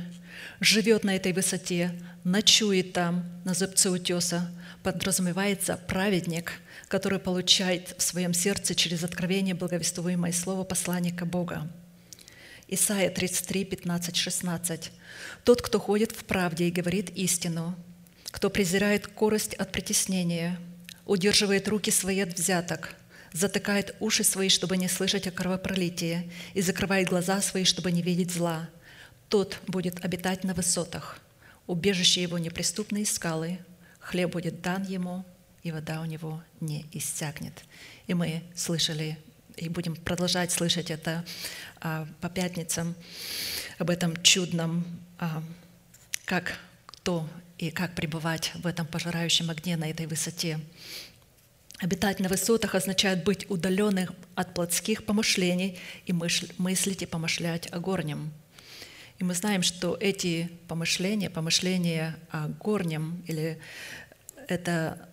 [0.60, 4.52] живет на этой высоте, ночует там, на зубце утеса,
[4.84, 11.68] подразумевается праведник, который получает в своем сердце через откровение благовествуемое слово посланника Бога.
[12.68, 14.92] Исайя 33, 15, 16.
[15.44, 17.76] «Тот, кто ходит в правде и говорит истину,
[18.38, 20.60] кто презирает корость от притеснения,
[21.08, 22.94] удерживает руки свои от взяток,
[23.34, 28.30] затыкает уши свои, чтобы не слышать о кровопролитии, и закрывает глаза свои, чтобы не видеть
[28.30, 28.70] зла,
[29.28, 31.20] тот будет обитать на высотах,
[31.66, 33.58] убежище его неприступные скалы,
[33.98, 35.26] хлеб будет дан ему,
[35.64, 37.64] и вода у него не иссякнет.
[38.06, 39.18] И мы слышали
[39.56, 41.26] и будем продолжать слышать это
[41.82, 42.94] а, по пятницам,
[43.80, 44.86] об этом чудном,
[45.18, 45.42] а,
[46.26, 47.28] как кто
[47.58, 50.60] и как пребывать в этом пожирающем огне на этой высоте.
[51.80, 58.32] Обитать на высотах означает быть удаленным от плотских помышлений и мыслить и помышлять о горнем.
[59.20, 63.60] И мы знаем, что эти помышления, помышления о горнем, или
[64.48, 65.08] это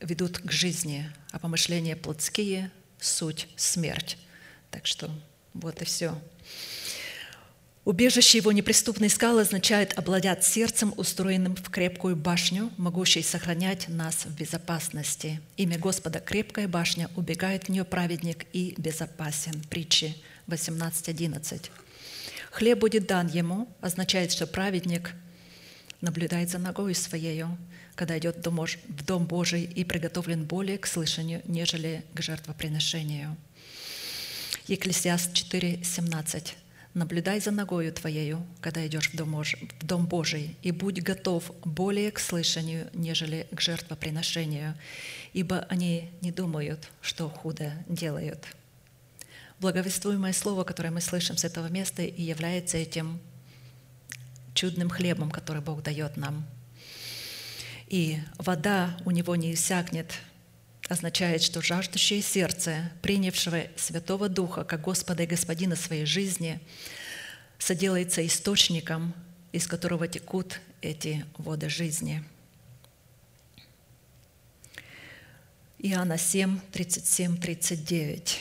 [0.00, 4.18] ведут к жизни, а помышления плотские– суть смерть.
[4.70, 5.10] Так что
[5.52, 6.20] вот и все.
[7.84, 14.34] Убежище его неприступной скалы означает обладать сердцем, устроенным в крепкую башню, могущей сохранять нас в
[14.34, 15.42] безопасности.
[15.58, 19.62] Имя Господа– крепкая башня, убегает в нее праведник и безопасен.
[19.68, 20.16] Притчи
[20.48, 21.70] 18.11.
[22.52, 25.12] Хлеб будет дан ему, означает, что праведник
[26.00, 27.58] наблюдает за ногой своею,
[27.96, 33.36] когда идет в Дом Божий и приготовлен более к слышанию, нежели к жертвоприношению.
[34.68, 36.63] Екклесиаст 4.17
[36.94, 42.10] наблюдай за ногою твоею, когда идешь в дом, в дом Божий, и будь готов более
[42.10, 44.74] к слышанию, нежели к жертвоприношению,
[45.32, 48.46] ибо они не думают, что худо делают».
[49.60, 53.20] Благовествуемое слово, которое мы слышим с этого места, и является этим
[54.52, 56.44] чудным хлебом, который Бог дает нам.
[57.86, 60.12] И вода у него не иссякнет–
[60.88, 66.60] означает, что жаждущее сердце, принявшего Святого Духа как Господа и Господина своей жизни,
[67.58, 69.14] соделается источником,
[69.52, 72.22] из которого текут эти воды жизни.
[75.78, 78.40] Иоанна 7, 37, 39.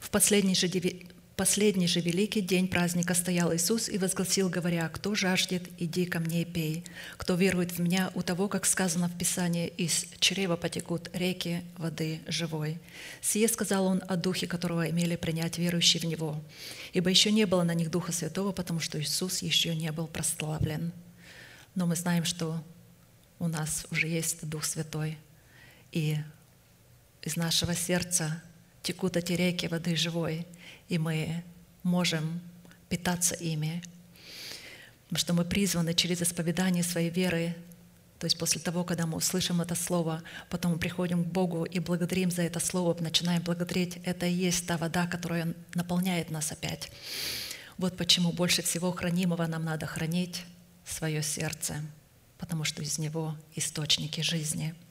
[0.00, 0.68] В последний же
[1.36, 6.42] последний же великий день праздника стоял Иисус и возгласил, говоря, «Кто жаждет, иди ко мне
[6.42, 6.84] и пей.
[7.16, 12.20] Кто верует в Меня, у того, как сказано в Писании, из чрева потекут реки воды
[12.26, 12.78] живой».
[13.20, 16.42] Сие сказал Он о Духе, которого имели принять верующие в Него.
[16.92, 20.92] Ибо еще не было на них Духа Святого, потому что Иисус еще не был прославлен.
[21.74, 22.62] Но мы знаем, что
[23.38, 25.18] у нас уже есть Дух Святой,
[25.90, 26.16] и
[27.22, 28.42] из нашего сердца
[28.84, 30.46] текут эти реки воды живой–
[30.88, 31.42] и мы
[31.82, 32.40] можем
[32.88, 33.82] питаться ими.
[35.04, 37.54] Потому что мы призваны через исповедание своей веры,
[38.18, 41.78] то есть после того, когда мы услышим это слово, потом мы приходим к Богу и
[41.78, 46.90] благодарим за это слово, начинаем благодарить, это и есть та вода, которая наполняет нас опять.
[47.76, 50.44] Вот почему больше всего хранимого нам надо хранить
[50.86, 51.76] свое сердце,
[52.38, 54.74] потому что из него источники жизни–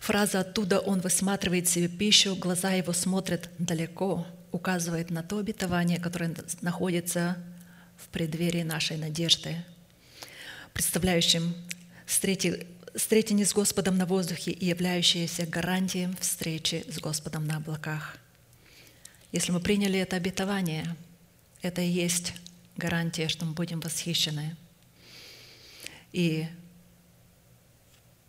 [0.00, 6.34] Фраза «оттуда он высматривает себе пищу, глаза его смотрят далеко» указывает на то обетование, которое
[6.60, 7.36] находится
[7.96, 9.64] в преддверии нашей надежды,
[10.72, 11.54] представляющим
[12.06, 18.16] встретение с Господом на воздухе и являющееся гарантией встречи с Господом на облаках.
[19.30, 20.96] Если мы приняли это обетование,
[21.62, 22.34] это и есть
[22.76, 24.56] гарантия, что мы будем восхищены.
[26.12, 26.48] И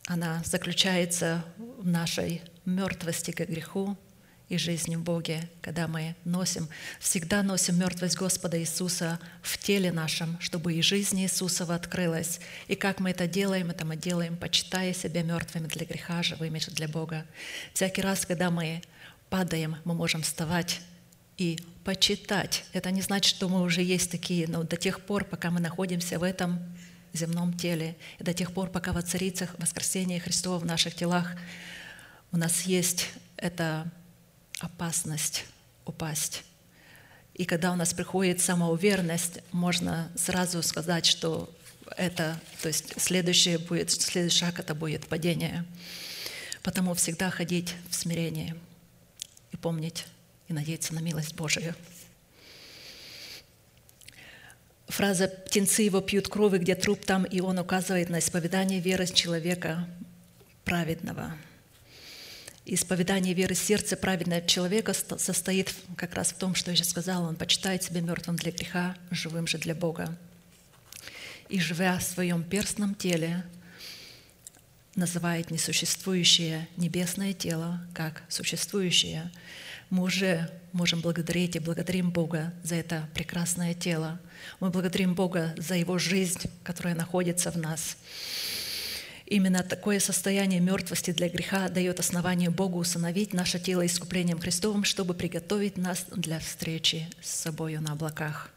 [0.07, 3.97] она заключается в нашей мертвости к греху
[4.49, 6.67] и жизни в Боге, когда мы носим,
[6.99, 12.41] всегда носим мертвость Господа Иисуса в теле нашем, чтобы и жизнь Иисусова открылась.
[12.67, 16.89] И как мы это делаем, это мы делаем, почитая себя мертвыми для греха, живыми для
[16.89, 17.25] Бога.
[17.73, 18.81] Всякий раз, когда мы
[19.29, 20.81] падаем, мы можем вставать
[21.37, 22.65] и почитать.
[22.73, 26.19] Это не значит, что мы уже есть такие, но до тех пор, пока мы находимся
[26.19, 26.59] в этом
[27.13, 27.95] земном теле.
[28.19, 31.35] И до тех пор, пока воцарится воскресение Христова в наших телах,
[32.31, 33.89] у нас есть эта
[34.59, 35.45] опасность
[35.85, 36.43] упасть.
[37.33, 41.53] И когда у нас приходит самоуверенность, можно сразу сказать, что
[41.97, 45.65] это, то есть следующий, будет, следующий шаг это будет падение.
[46.63, 48.55] Потому всегда ходить в смирении
[49.51, 50.05] и помнить
[50.47, 51.75] и надеяться на милость Божию.
[54.91, 59.87] Фраза «птенцы его пьют крови, где труп, там и он» указывает на исповедание веры человека
[60.65, 61.33] праведного.
[62.65, 67.37] Исповедание веры сердца праведного человека состоит как раз в том, что я сейчас сказала, он
[67.37, 70.17] почитает себя мертвым для греха, живым же для Бога.
[71.47, 73.45] И живя в своем перстном теле,
[74.95, 79.31] называет несуществующее небесное тело как существующее.
[79.91, 84.21] Мы уже можем благодарить и благодарим Бога за это прекрасное тело.
[84.61, 87.97] Мы благодарим Бога за Его жизнь, которая находится в нас.
[89.25, 95.13] Именно такое состояние мертвости для греха дает основание Богу усыновить наше тело искуплением Христовым, чтобы
[95.13, 98.49] приготовить нас для встречи с собою на облаках.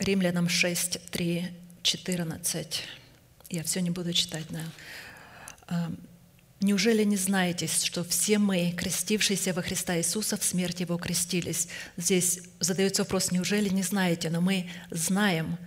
[0.00, 1.52] Римлянам 6, 3,
[1.84, 2.82] 14.
[3.48, 5.88] Я все не буду читать, да.
[6.62, 11.66] Неужели не знаете, что все мы, крестившиеся во Христа Иисуса, в смерть Его крестились?
[11.96, 14.30] Здесь задается вопрос, неужели не знаете?
[14.30, 15.58] Но мы знаем,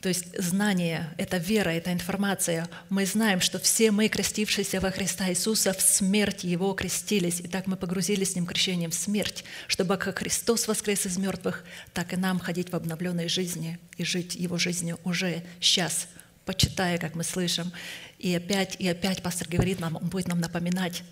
[0.00, 2.68] то есть знание, это вера, это информация.
[2.88, 7.38] Мы знаем, что все мы, крестившиеся во Христа Иисуса, в смерть Его крестились.
[7.38, 11.64] И так мы погрузились с Ним крещением в смерть, чтобы как Христос воскрес из мертвых,
[11.94, 16.08] так и нам ходить в обновленной жизни и жить Его жизнью уже сейчас,
[16.44, 17.72] почитая, как мы слышим.
[18.18, 21.04] И опять, и опять пастор говорит нам, он будет нам напоминать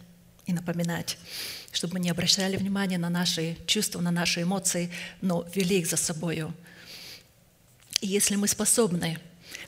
[0.46, 1.18] и напоминать,
[1.72, 4.90] чтобы мы не обращали внимания на наши чувства, на наши эмоции,
[5.20, 6.54] но вели их за собою.
[8.00, 9.18] И если мы способны,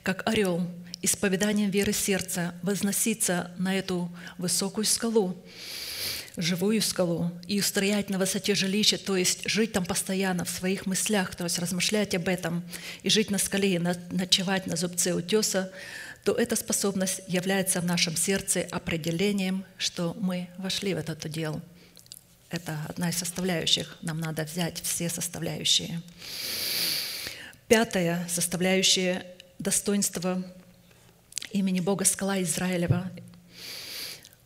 [0.03, 0.66] как орел,
[1.03, 5.36] исповеданием веры сердца возноситься на эту высокую скалу,
[6.36, 11.34] живую скалу и устроять на высоте жилища, то есть жить там постоянно в своих мыслях,
[11.34, 12.62] то есть размышлять об этом
[13.03, 15.72] и жить на скале, и ночевать на зубце утеса,
[16.29, 21.62] то эта способность является в нашем сердце определением, что мы вошли в этот удел.
[22.51, 23.97] Это одна из составляющих.
[24.03, 26.03] Нам надо взять все составляющие.
[27.66, 29.24] Пятая составляющая
[29.59, 30.45] достоинства
[31.51, 33.11] имени Бога Скала Израилева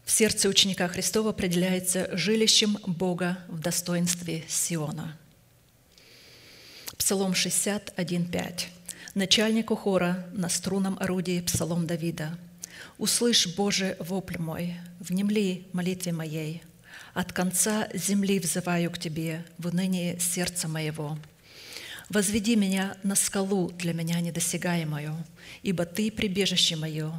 [0.05, 5.19] в сердце ученика Христова определяется жилищем Бога в достоинстве Сиона.
[6.97, 8.67] Псалом 61.5
[9.15, 12.39] начальнику хора на струнном орудии псалом Давида.
[12.99, 16.63] «Услышь, Боже, вопль мой, внемли молитве моей.
[17.15, 21.19] От конца земли взываю к Тебе в унынии сердца моего.
[22.09, 25.15] Возведи меня на скалу для меня недосягаемую,
[25.63, 27.13] ибо Ты– прибежище мое,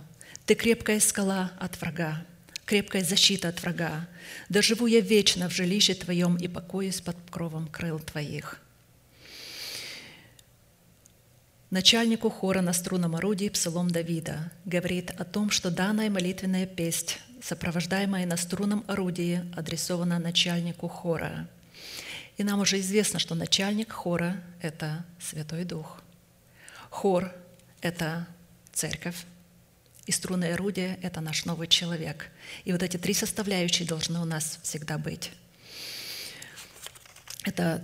[0.46, 2.26] Ты– крепкая скала от врага,
[2.66, 4.08] крепкая защита от врага.
[4.50, 8.62] Да живу я вечно в жилище Твоем и покоюсь под кровом крыл Твоих».
[11.74, 18.28] Начальнику хора на струнном орудии Псалом Давида говорит о том, что данная молитвенная песнь, сопровождаемая
[18.28, 21.49] на струнном орудии, адресована начальнику хора.
[22.38, 26.03] И нам уже известно, что начальник хора– это Святой Дух.
[26.91, 27.34] Хор–
[27.82, 28.28] это
[28.71, 29.26] церковь,
[30.05, 32.30] и струнное орудие– это наш новый человек.
[32.65, 35.32] И вот эти три составляющие должны у нас всегда быть.
[37.45, 37.84] Это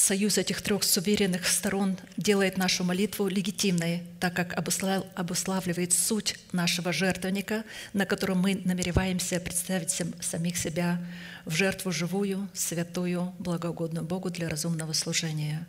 [0.00, 7.64] союз этих трех суверенных сторон делает нашу молитву легитимной, так как обуславливает суть нашего жертвенника,
[7.92, 9.90] на котором мы намереваемся представить
[10.20, 10.98] самих себя
[11.44, 15.66] в жертву живую, святую, благогодную Богу для разумного служения.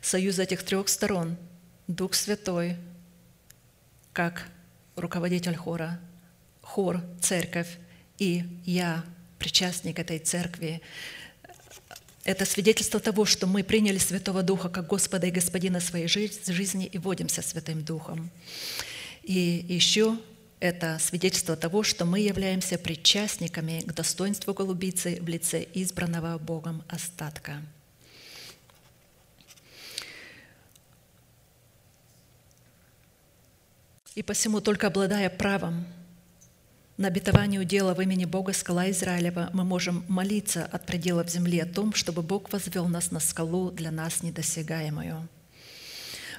[0.00, 1.36] Союз этих трех сторон–
[1.86, 2.76] Дух Святой,
[4.12, 4.48] как
[4.96, 6.00] руководитель хора,
[6.62, 7.78] хор, церковь
[8.18, 9.04] и я,
[9.38, 10.82] причастник этой церкви–
[12.24, 16.98] это свидетельство того, что мы приняли Святого Духа как Господа и Господина своей жизни и
[16.98, 18.30] водимся Святым Духом.
[19.24, 20.16] И еще
[20.60, 27.60] это свидетельство того, что мы являемся причастниками к достоинству голубицы в лице избранного Богом остатка.
[34.14, 35.86] И посему, только обладая правом
[36.96, 41.66] на обетование удела в имени Бога скала Израилева мы можем молиться от пределов земли о
[41.66, 45.28] том, чтобы Бог возвел нас на скалу для нас недосягаемую.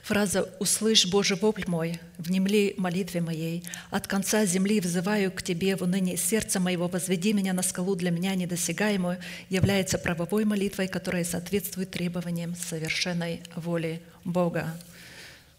[0.04, 5.82] Фраза «Услышь, Боже, вопль мой, внемли молитве моей, от конца земли взываю к Тебе в
[5.82, 9.18] унынии сердца моего, возведи меня на скалу для меня недосягаемую»
[9.50, 14.78] является правовой молитвой, которая соответствует требованиям совершенной воли Бога.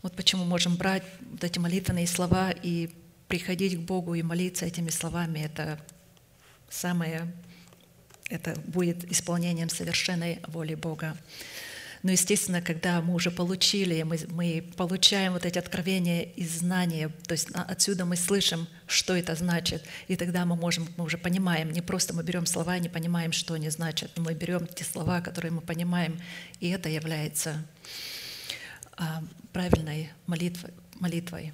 [0.03, 2.90] Вот почему можем брать вот эти молитвенные слова и
[3.35, 5.80] приходить к Богу и молиться этими словами, это
[6.70, 7.32] самое,
[8.30, 11.16] это будет исполнением совершенной воли Бога.
[12.05, 17.32] Но, естественно, когда мы уже получили, мы, мы получаем вот эти откровения и знания, то
[17.32, 21.82] есть отсюда мы слышим, что это значит, и тогда мы можем, мы уже понимаем, не
[21.82, 25.20] просто мы берем слова и не понимаем, что они значат, но мы берем те слова,
[25.20, 26.20] которые мы понимаем,
[26.61, 27.66] и это является
[28.97, 30.70] а, правильной молитвой.
[31.01, 31.53] молитвой.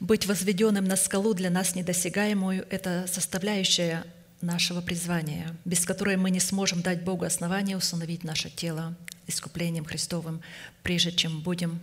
[0.00, 4.04] Быть возведенным на скалу для нас недосягаемую– это составляющая
[4.40, 8.96] нашего призвания, без которой мы не сможем дать Богу основание установить наше тело
[9.26, 10.40] искуплением Христовым,
[10.82, 11.78] прежде чем будем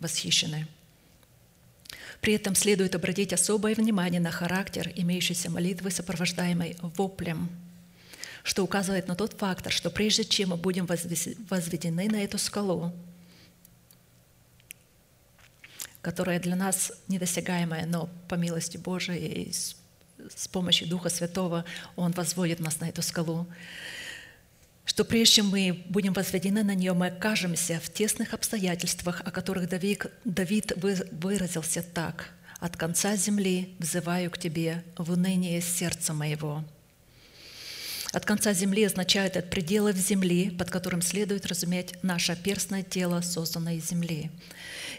[0.00, 0.66] восхищены.
[2.20, 7.48] При этом следует обратить особое внимание на характер имеющейся молитвы, сопровождаемой воплем,
[8.42, 12.92] что указывает на тот фактор, что прежде чем мы будем возведены на эту скалу,
[16.02, 19.76] которая для нас недосягаемая, но по милости Божией и с,
[20.48, 21.64] помощью Духа Святого
[21.96, 23.46] Он возводит нас на эту скалу.
[24.84, 29.68] Что прежде чем мы будем возведены на нее, мы окажемся в тесных обстоятельствах, о которых
[29.68, 32.30] Давид выразился так.
[32.58, 36.64] От конца земли взываю к Тебе в уныние сердца моего».
[38.12, 43.76] От конца земли означает от пределов земли, под которым следует разуметь наше перстное тело, созданное
[43.76, 44.30] из земли.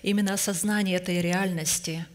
[0.03, 2.05] Именно осознание этой реальности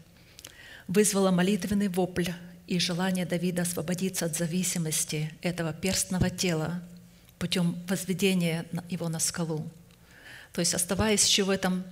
[0.87, 2.29] вызвало молитвенный вопль
[2.67, 6.83] и желание Давида освободиться от зависимости этого перстного тела
[7.39, 9.67] путем возведения его на скалу.
[10.53, 11.83] То есть оставаясь еще в этом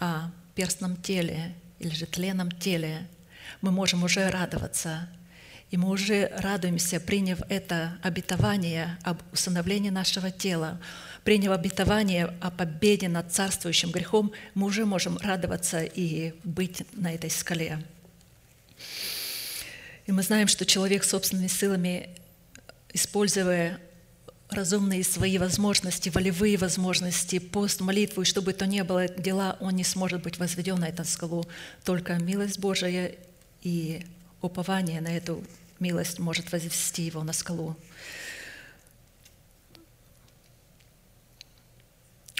[0.00, 3.06] а, перстном теле или же тленном теле,
[3.60, 5.08] мы можем уже радоваться–
[5.72, 10.78] и мы уже радуемся, приняв это обетование об усыновлении нашего тела,
[11.24, 17.30] приняв обетование о победе над царствующим грехом, мы уже можем радоваться и быть на этой
[17.30, 17.82] скале.
[20.06, 22.08] И мы знаем, что человек собственными силами,
[22.92, 23.78] используя
[24.50, 29.84] разумные свои возможности, волевые возможности, пост, молитву, и что то ни было дела, он не
[29.84, 31.46] сможет быть возведен на эту скалу.
[31.84, 33.14] Только милость Божия
[33.62, 34.04] и
[34.40, 35.42] упование на эту
[35.78, 37.76] милость может возвести его на скалу.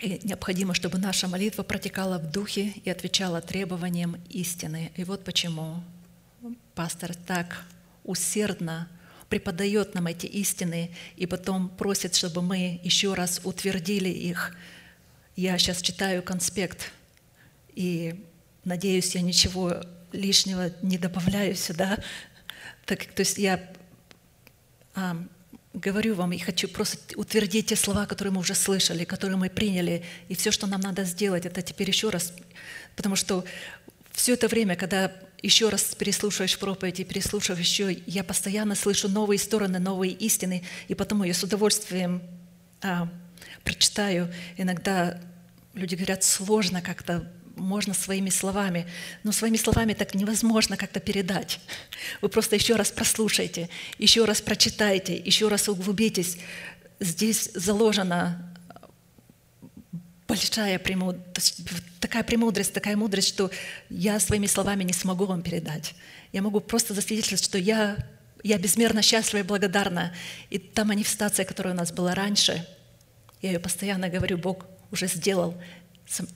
[0.02, 4.90] И необходимо, чтобы наша молитва протекала в духе и отвечала требованиям истины.
[4.96, 5.80] И вот почему
[6.74, 7.64] пастор так
[8.02, 8.88] усердно
[9.28, 14.56] преподает нам эти истины и потом просит, чтобы мы еще раз утвердили их.
[15.36, 16.90] Я сейчас читаю конспект,
[17.74, 18.26] и
[18.64, 22.02] надеюсь, я ничего лишнего не добавляю сюда,
[22.86, 23.72] так, то есть я
[25.74, 30.04] говорю вам и хочу просто утвердить те слова, которые мы уже слышали, которые мы приняли.
[30.28, 32.32] И все, что нам надо сделать, это теперь еще раз.
[32.96, 33.44] Потому что
[34.12, 35.12] все это время, когда
[35.42, 40.94] еще раз переслушиваешь проповедь и переслушиваешь еще, я постоянно слышу новые стороны, новые истины, и
[40.94, 42.22] потому я с удовольствием
[42.80, 43.08] а,
[43.64, 44.32] прочитаю.
[44.56, 45.20] Иногда
[45.74, 48.86] люди говорят, сложно как-то можно своими словами,
[49.22, 51.60] но своими словами так невозможно как-то передать.
[52.20, 56.38] Вы просто еще раз прослушайте, еще раз прочитайте, еще раз углубитесь.
[57.00, 58.52] Здесь заложена
[60.28, 61.62] большая премудрость,
[62.00, 63.50] такая премудрость, такая мудрость, что
[63.90, 65.94] я своими словами не смогу вам передать.
[66.32, 67.98] Я могу просто засвидетельствовать, что я,
[68.42, 70.14] я безмерно счастлива и благодарна.
[70.48, 72.66] И та манифестация, которая у нас была раньше,
[73.42, 75.54] я ее постоянно говорю, Бог уже сделал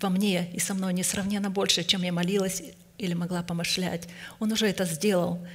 [0.00, 2.62] во мне и со мной несравненно больше, чем я молилась
[2.98, 4.08] или могла помышлять.
[4.38, 5.46] Он уже это сделал.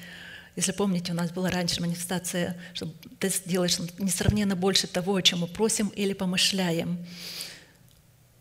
[0.56, 5.40] Если помните, у нас была раньше манифестация, что ты сделаешь несравненно больше того, о чем
[5.40, 7.06] мы просим или помышляем.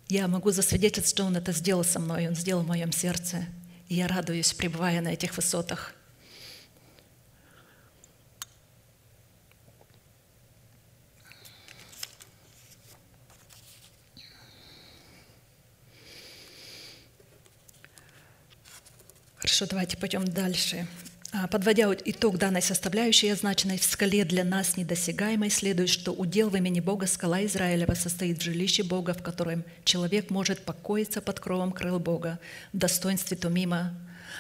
[0.08, 3.44] Я могу засвидетельствовать, что Он это сделал со мной, Он сделал в моем сердце.
[3.88, 5.94] И я радуюсь, пребывая на этих высотах.
[19.40, 20.86] Хорошо, давайте пойдем дальше.
[21.32, 26.56] А, подводя итог данной составляющей, означенной в скале для нас недосягаемой, следует, что удел в
[26.56, 31.72] имени Бога скала Израилева состоит в жилище Бога, в котором человек может покоиться под кровом
[31.72, 32.38] крыл Бога,
[32.74, 33.94] в достоинстве Тумима,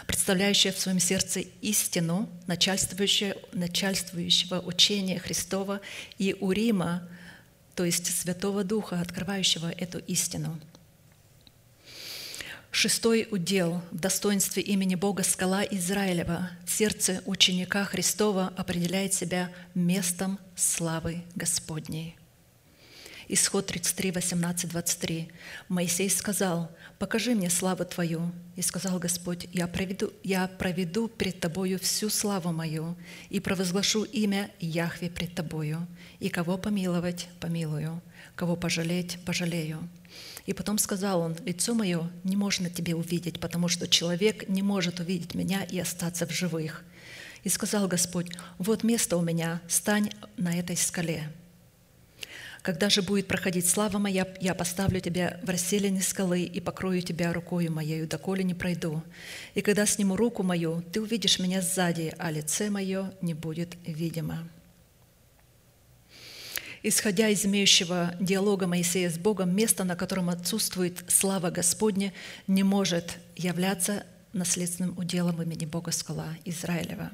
[0.06, 5.80] представляющая в своем сердце истину начальствующего, начальствующего учения Христова
[6.18, 7.08] и Урима,
[7.74, 10.60] то есть Святого Духа, открывающего эту истину–
[12.72, 20.38] Шестой удел в достоинстве имени Бога скала Израилева в сердце ученика Христова определяет себя местом
[20.54, 22.16] славы Господней.
[23.26, 25.30] Исход 33, 18, 23.
[25.68, 28.32] Моисей сказал, «Покажи мне славу Твою».
[28.56, 32.96] И сказал Господь, «Я проведу, я проведу пред Тобою всю славу мою
[33.30, 35.86] и провозглашу имя Яхве пред Тобою,
[36.18, 38.00] и кого помиловать, помилую,
[38.36, 39.88] кого пожалеть, пожалею».
[40.50, 44.98] И потом сказал он, лицо мое не можно тебе увидеть, потому что человек не может
[44.98, 46.82] увидеть меня и остаться в живых.
[47.44, 51.30] И сказал Господь, вот место у меня, стань на этой скале.
[52.62, 57.32] Когда же будет проходить слава моя, я поставлю тебя в расселине скалы и покрою тебя
[57.32, 59.04] рукою моею, доколе не пройду.
[59.54, 64.48] И когда сниму руку мою, ты увидишь меня сзади, а лице мое не будет видимо»
[66.82, 72.12] исходя из имеющего диалога Моисея с Богом, место, на котором отсутствует слава Господня,
[72.46, 77.10] не может являться наследственным уделом имени Бога скала Израилева.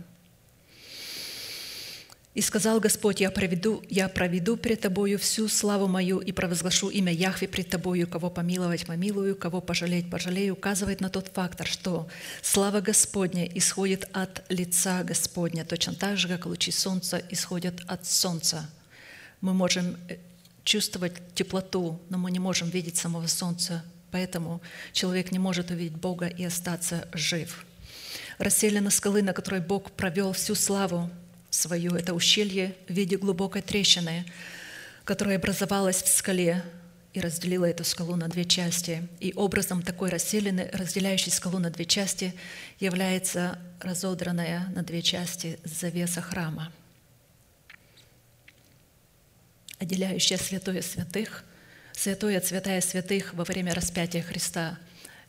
[2.35, 7.11] И сказал Господь, я проведу, я проведу перед тобою всю славу мою и провозглашу имя
[7.11, 12.09] Яхве пред тобою, кого помиловать помилую, кого пожалеть пожалею, указывает на тот фактор, что
[12.43, 18.69] слава Господня исходит от лица Господня, точно так же, как лучи солнца исходят от солнца–
[19.47, 20.17] мы можем э,
[20.65, 23.85] чувствовать теплоту, но мы не можем видеть самого солнца.
[24.11, 24.61] Поэтому
[24.93, 27.65] человек не может увидеть Бога и остаться жив.
[28.39, 31.09] Расселена скалы, на которой Бог провел всю славу
[31.51, 31.95] свою.
[31.95, 34.27] Это ущелье в виде глубокой трещины,
[35.05, 36.65] которая образовалась в скале
[37.13, 39.07] и разделила эту скалу на две части.
[39.21, 42.35] И образом такой расселены, разделяющей скалу на две части,
[42.81, 46.73] является разодранная на две части завеса храма,
[49.79, 51.45] отделяющая святое святых,
[51.93, 54.79] святое святая святых во время распятия Христа.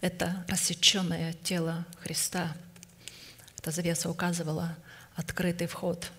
[0.02, 2.56] Это рассеченное тело Христа.
[3.58, 4.78] Эта завеса указывала
[5.16, 6.12] открытый вход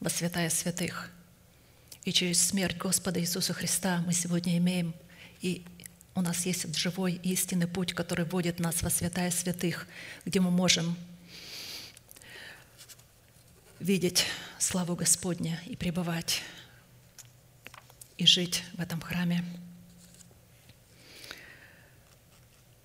[0.00, 1.10] во святая святых–
[2.08, 4.94] и через смерть Господа Иисуса Христа мы сегодня имеем,
[5.42, 5.62] и
[6.14, 9.86] у нас есть живой истинный путь, который вводит нас во святая святых,
[10.24, 10.96] где мы можем
[13.78, 14.24] видеть
[14.58, 16.40] славу Господня и пребывать,
[18.18, 19.44] и жить в этом храме.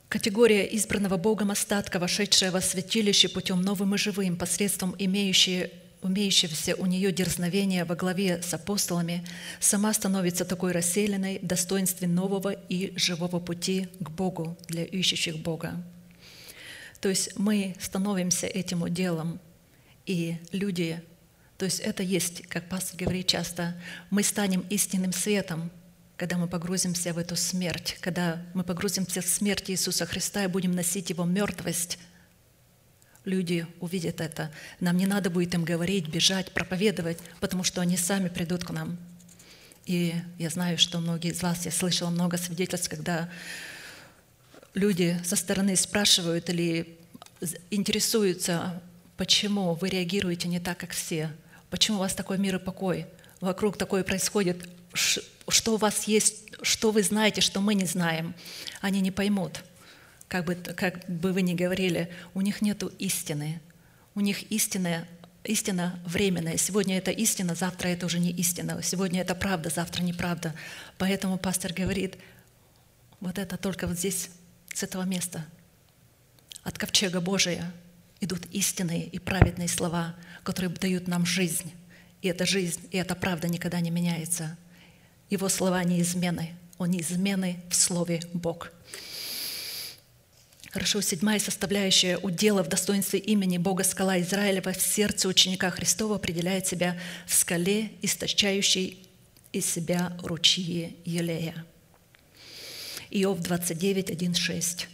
[0.08, 5.72] Категория избранного Богом остатка, вошедшая во святилище путем новым и живым, посредством имеющей
[6.04, 9.26] умеющегося у нее дерзновения во главе с апостолами,
[9.60, 15.82] сама становится такой расселенной в достоинстве нового и живого пути к Богу для ищущих Бога.
[17.00, 19.40] То есть мы становимся этим уделом,
[20.06, 21.02] и люди,
[21.58, 23.76] то есть это есть, как пастор говорит часто,
[24.10, 25.72] мы станем истинным светом,
[26.18, 30.72] когда мы погрузимся в эту смерть, когда мы погрузимся в смерть Иисуса Христа и будем
[30.72, 32.00] носить Его мертвость–
[33.26, 34.52] люди увидят это.
[34.80, 38.98] Нам не надо будет им говорить, бежать, проповедовать, потому что они сами придут к нам.
[39.86, 43.30] И я знаю, что многие из вас, я слышала много свидетельств, когда
[44.74, 46.98] люди со стороны спрашивают или
[47.70, 48.82] интересуются,
[49.18, 51.32] почему вы реагируете не так, как все,
[51.74, 53.08] почему у вас такой мир и покой,
[53.42, 58.34] вокруг такое происходит, что у вас есть, что вы знаете, что мы не знаем,
[58.80, 59.64] они не поймут–
[60.34, 63.62] как бы, как бы вы ни говорили, у них нет истины.
[64.16, 65.08] У них истина,
[65.44, 66.58] истина временная.
[66.58, 68.82] Сегодня это истина, завтра это уже не истина.
[68.82, 70.56] Сегодня это правда, завтра неправда.
[70.98, 72.18] Поэтому пастор говорит,
[73.20, 74.32] вот это только вот здесь,
[74.74, 75.46] с этого места.
[76.64, 77.72] От ковчега Божия
[78.24, 81.74] идут истинные и праведные слова, которые дают нам жизнь.
[82.22, 84.58] И эта жизнь, и эта правда никогда не меняется.
[85.30, 86.56] Его слова неизменны.
[86.78, 88.72] Он неизменный в Слове Бог.
[90.72, 96.66] Хорошо, седьмая составляющая удела в достоинстве имени Бога скала Израилева в сердце ученика Христова определяет
[96.66, 99.08] себя в скале, источающей
[99.52, 101.64] из себя ручьи Елея.
[103.12, 104.88] Иов 29, 1, 6.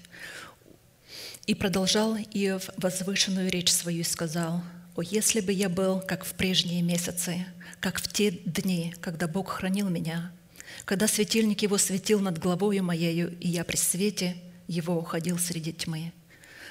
[1.49, 4.61] «И продолжал Иов возвышенную речь свою и сказал,
[4.95, 7.45] «О, если бы я был, как в прежние месяцы,
[7.79, 10.31] как в те дни, когда Бог хранил меня,
[10.85, 14.35] когда светильник его светил над головою моею, и я при свете–
[14.69, 16.13] его уходил среди тьмы.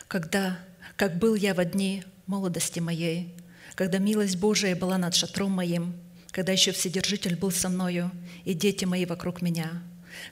[0.07, 0.59] Когда,
[0.97, 3.35] как был я во дни молодости моей,
[3.75, 5.95] когда милость Божия была над шатром моим,
[6.31, 8.11] когда еще Вседержитель был со мною,
[8.45, 9.83] и дети мои вокруг меня,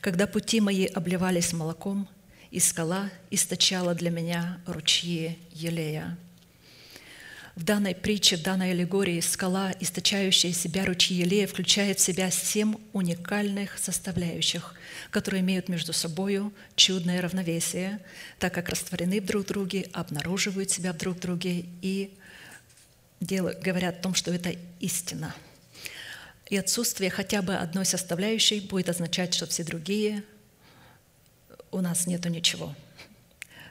[0.00, 2.08] когда пути мои обливались молоком,
[2.50, 6.16] и скала источала для меня ручьи елея.
[7.56, 12.74] В данной притче, в данной аллегории скала, источающая себя ручьи елея, включает в себя семь
[12.92, 14.74] уникальных составляющих,
[15.10, 18.00] которые имеют между собой чудное равновесие,
[18.38, 22.12] так как растворены в друг друге, обнаруживают себя в друг друге и
[23.20, 25.34] делают, говорят о том, что это истина.
[26.50, 30.24] И отсутствие хотя бы одной составляющей будет означать, что все другие
[31.76, 32.74] у нас нету ничего.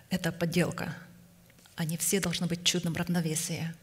[0.10, 0.96] Это подделка.
[1.76, 3.74] Они все должны быть в чудном равновесии.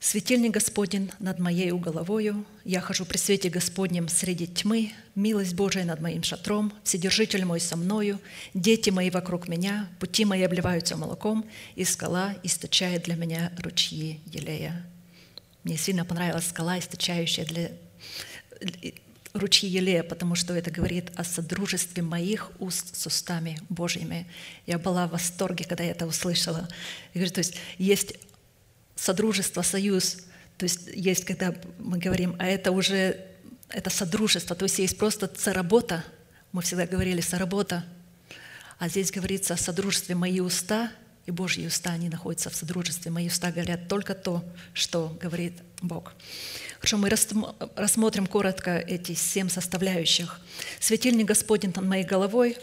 [0.00, 6.00] Светильник Господень над моей головою, я хожу при свете Господнем среди тьмы, милость Божия над
[6.00, 8.18] моим шатром, Вседержитель мой со мною,
[8.54, 14.86] дети мои вокруг меня, пути мои обливаются молоком, и скала источает для меня ручьи елея.
[15.64, 17.72] Мне сильно понравилась скала, источающая для
[19.32, 24.26] ручьи елея, потому что это говорит о содружестве моих уст с устами Божьими.
[24.66, 26.68] Я была в восторге, когда я это услышала.
[27.14, 28.14] Я говорю, то есть есть
[28.96, 30.18] содружество, союз,
[30.56, 33.24] то есть есть, когда мы говорим, а это уже
[33.68, 36.04] это содружество, то есть есть просто соработа,
[36.52, 37.84] мы всегда говорили соработа,
[38.78, 40.90] а здесь говорится о содружестве мои уста
[41.28, 43.10] и Божьи уста, они находятся в содружестве.
[43.10, 44.42] Мои уста говорят только то,
[44.72, 45.52] что говорит
[45.82, 46.14] Бог.
[46.78, 47.10] Хорошо, мы
[47.76, 50.40] рассмотрим коротко эти семь составляющих.
[50.80, 52.56] Светильник Господень над моей головой.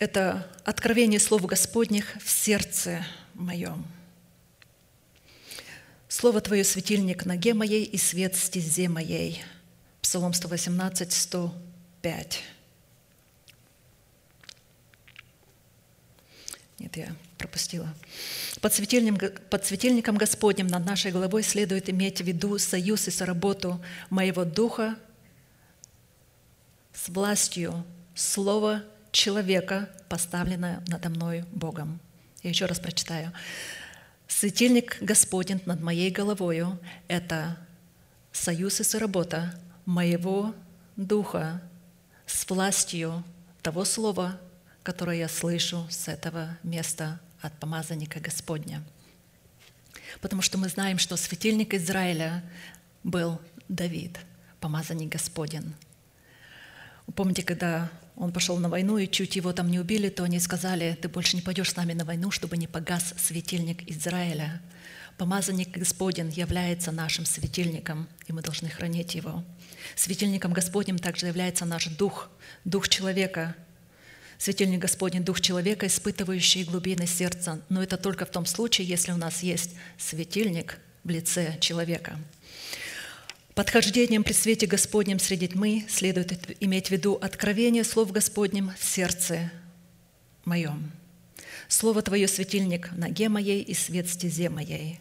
[0.00, 3.86] Это откровение Слов Господних в сердце моем.
[6.08, 9.44] Слово Твое– светильник ноге моей и свет стезе моей.
[10.02, 12.42] Псалом 118, 105.
[16.86, 17.88] Это я пропустила.
[18.60, 23.82] Под светильником, под светильником Господним над нашей головой следует иметь в виду союз и соработу
[24.10, 24.96] моего духа
[26.92, 27.84] с властью
[28.14, 28.82] слова
[29.12, 32.00] человека, поставленное надо мной Богом.
[32.42, 33.32] Я еще раз прочитаю.
[34.28, 36.78] Светильник Господень над моей головою–
[37.08, 37.56] это
[38.32, 40.54] союз и соработа моего
[40.96, 41.62] духа
[42.26, 43.22] с властью
[43.62, 44.40] того слова,
[44.84, 48.84] которое я слышу с этого места от помазанника Господня.
[50.20, 52.44] Потому что мы знаем, что светильник Израиля
[53.02, 54.20] был Давид,
[54.60, 55.74] помазанник Господень.
[57.16, 60.96] Помните, когда он пошел на войну, и чуть его там не убили, то они сказали,
[61.00, 64.60] ты больше не пойдешь с нами на войну, чтобы не погас светильник Израиля.
[65.16, 69.42] Помазанник Господень является нашим светильником, и мы должны хранить его.
[69.96, 72.30] Светильником Господним также является наш дух,
[72.64, 73.54] дух человека.
[74.38, 77.60] Светильник Господень– дух человека, испытывающий глубины сердца.
[77.68, 82.18] Но это только в том случае, если у нас есть светильник в лице человека–
[83.54, 89.52] Подхождением при свете Господнем среди тьмы следует иметь в виду откровение слов Господним в сердце
[90.44, 90.90] моем.
[91.68, 94.98] Слово Твое– светильник в ноге моей и свет стезе моей.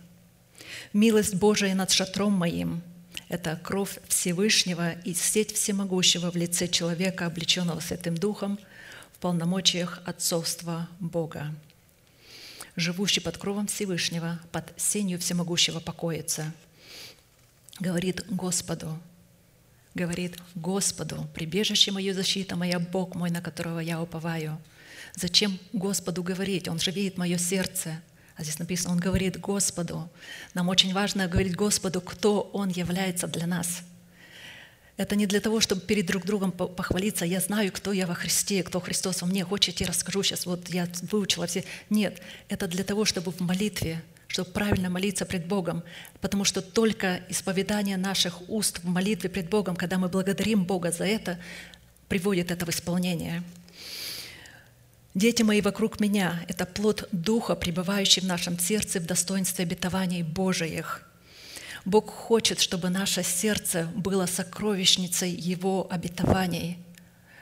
[0.94, 2.84] Милость Божия над шатром моим–
[3.28, 8.60] это кровь Всевышнего и сеть Всемогущего в лице человека, облеченного Святым Духом,
[9.24, 11.56] полномочиях отцовства Бога.
[12.76, 16.54] Живущий под кровом Всевышнего, под сенью Всемогущего покоится–
[17.80, 19.00] говорит Господу,
[19.96, 24.62] говорит Господу, прибежище мое, защита моя, Бог мой, на которого я уповаю.
[25.16, 26.68] Зачем Господу говорить?
[26.68, 28.02] Он же видит мое сердце.
[28.36, 30.10] А здесь написано, Он говорит Господу.
[30.54, 33.84] Нам очень важно говорить Господу, кто Он является для нас.
[34.96, 37.26] Это не для того, чтобы перед друг другом похвалиться.
[37.26, 39.44] Я знаю, кто я во Христе, кто Христос во мне.
[39.44, 40.46] Хочете, расскажу сейчас.
[40.46, 41.64] Вот я выучила все.
[41.90, 44.02] Нет, это для того, чтобы в молитве
[44.34, 45.84] чтобы правильно молиться пред Богом,
[46.20, 51.04] потому что только исповедание наших уст в молитве пред Богом, когда мы благодарим Бога за
[51.04, 51.38] это,
[52.10, 53.44] приводит это в исполнение.
[55.14, 61.08] Дети мои вокруг меня– это плод Духа, пребывающий в нашем сердце в достоинстве обетований Божиих.
[61.86, 66.78] Бог хочет, чтобы наше сердце было сокровищницей Его обетований.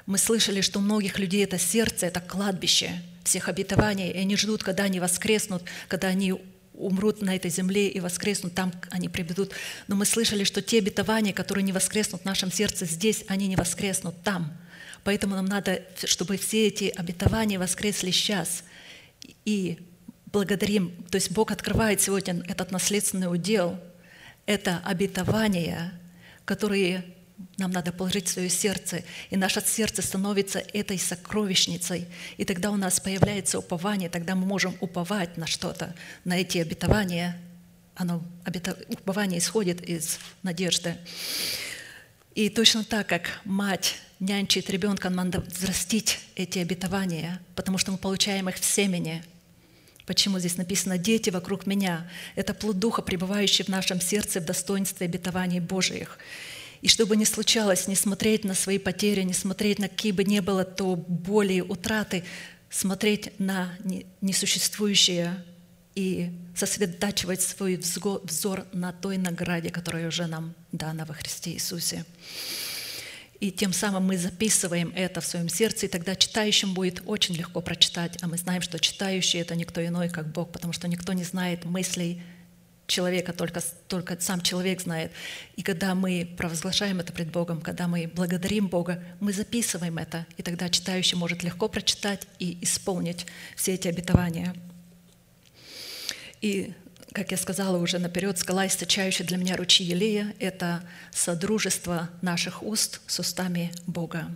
[0.08, 4.64] Мы слышали, что у многих людей это сердце– это кладбище всех обетований, и они ждут,
[4.64, 6.34] когда они воскреснут, когда они
[6.74, 9.52] умрут на этой земле и воскреснут, там они прибедут.
[9.88, 13.56] Но мы слышали, что те обетования, которые не воскреснут в нашем сердце здесь, они не
[13.56, 14.52] воскреснут там.
[15.04, 18.64] Поэтому нам надо, чтобы все эти обетования воскресли сейчас.
[19.46, 19.78] И
[20.28, 23.80] благодарим, то есть Бог открывает сегодня этот наследственный удел,
[24.46, 25.94] это обетования,
[26.46, 27.06] которые
[27.58, 32.08] нам надо положить в свое сердце, и наше сердце становится этой сокровищницей.
[32.38, 37.40] И тогда у нас появляется упование, тогда мы можем уповать на что-то, на эти обетования.
[37.96, 40.98] Оно, обето, упование исходит из надежды.
[42.36, 48.50] И точно так, как мать нянчит ребенка, надо взрастить эти обетования, потому что мы получаем
[48.50, 49.24] их в семени.
[50.06, 52.10] Почему здесь написано «дети вокруг меня»?
[52.36, 56.18] Это плод Духа, пребывающий в нашем сердце в достоинстве обетований Божиих.
[56.82, 60.40] И чтобы не случалось, не смотреть на свои потери, не смотреть на какие бы ни
[60.40, 62.23] было то боли, утраты,
[62.69, 63.72] смотреть на
[64.22, 65.45] несуществующее
[65.94, 72.06] и сосредотачивать свой взор на той награде, которая уже нам дана во Христе Иисусе.
[73.42, 77.60] И тем самым мы записываем это в своем сердце, и тогда читающим будет очень легко
[77.60, 78.18] прочитать.
[78.22, 81.66] А мы знаем, что читающий— это никто иной, как Бог, потому что никто не знает
[81.66, 82.22] мыслей
[82.86, 85.12] человека, только, только сам человек знает.
[85.56, 90.44] И когда мы провозглашаем это пред Богом, когда мы благодарим Бога, мы записываем это, и
[90.44, 94.54] тогда читающий может легко прочитать и исполнить все эти обетования.
[96.42, 96.76] И,
[97.14, 103.02] как я сказала уже наперед, скала, источающая для меня ручьи Елея, это содружество наших уст
[103.08, 104.28] с устами Бога.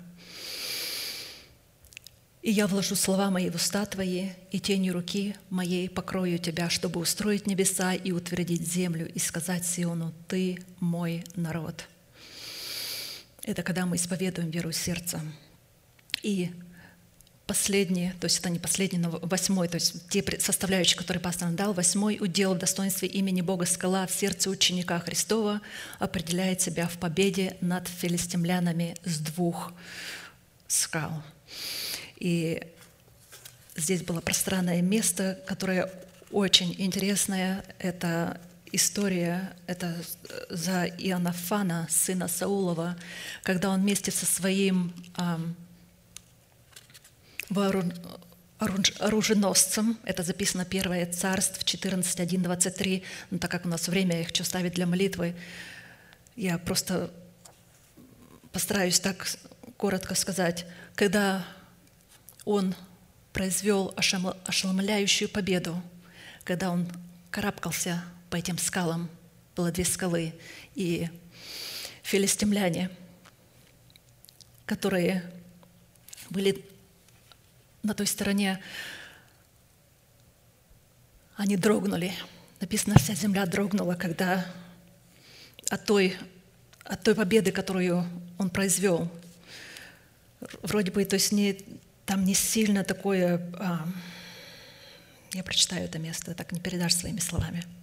[2.41, 6.99] И я вложу слова мои в уста Твои, и тенью руки моей покрою Тебя, чтобы
[6.99, 11.85] устроить небеса и утвердить землю, и сказать Сиону, Ты мой народ.
[13.41, 15.21] Это когда мы исповедуем веру сердца.
[16.21, 16.51] И
[17.47, 21.73] последний, то есть это не последний, но восьмой, то есть те составляющие, которые пастор дал,
[21.73, 25.61] восьмой удел в достоинстве имени Бога скала в сердце ученика Христова
[25.99, 29.73] определяет себя в победе над филистимлянами с двух
[30.67, 31.23] скал–
[32.17, 32.61] и
[33.75, 35.91] здесь было пространное место, которое
[36.31, 37.63] очень интересное.
[37.79, 38.39] Это
[38.71, 39.95] история, это
[40.49, 42.97] за Иоаннафана, сына Саулова,
[43.43, 44.93] когда он вместе со своим
[48.99, 49.97] оруженосцем.
[50.03, 53.03] Это записано 1 Царств 14, 1, 23.
[53.31, 55.35] Но так как у нас время, я хочу ставить для молитвы.
[56.35, 57.13] Я просто
[58.51, 59.27] постараюсь так
[59.77, 60.65] коротко сказать.
[60.95, 61.45] Когда
[62.45, 62.75] он
[63.33, 65.81] произвел ошеломляющую победу,
[66.43, 66.87] когда он
[67.31, 69.09] карабкался по этим скалам,
[69.55, 70.33] было две скалы,
[70.73, 71.09] и
[72.03, 72.89] филистимляне,
[74.65, 75.23] которые
[76.29, 76.63] были
[77.85, 78.59] на той стороне,
[81.35, 82.13] они дрогнули.
[82.61, 84.45] Написано, вся земля дрогнула, когда
[85.69, 86.17] от той,
[86.83, 88.05] от той победы, которую
[88.37, 89.11] он произвел.
[90.61, 91.57] Вроде бы, то есть не,
[92.05, 93.39] там не сильно такое...
[93.59, 93.87] А,
[95.33, 97.63] я прочитаю это место, так не передашь своими словами–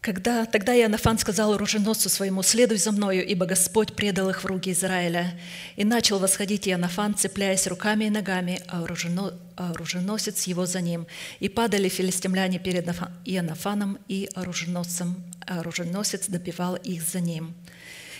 [0.00, 4.72] когда тогда Иоаннафан сказал оруженосцу своему, «Следуй за мною, ибо Господь предал их в руки
[4.72, 5.38] Израиля».
[5.76, 8.82] И начал восходить Иоаннафан, цепляясь руками и ногами, а,
[9.56, 11.06] а оруженосец его за ним.
[11.38, 12.88] И падали филистимляне перед
[13.26, 17.54] Иоаннафаном и оруженосцем, а оруженосец добивал их за ним.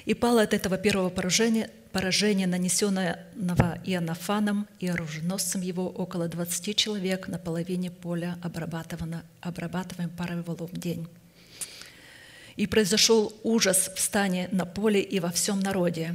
[0.04, 7.26] И пало от этого первого поражения, поражения, нанесенного Иоаннафаном и оруженосцем его, около двадцати человек
[7.28, 11.08] на половине поля, обрабатываем парой волов в день.
[12.60, 16.14] И произошел ужас в стане на поле и во всем народе.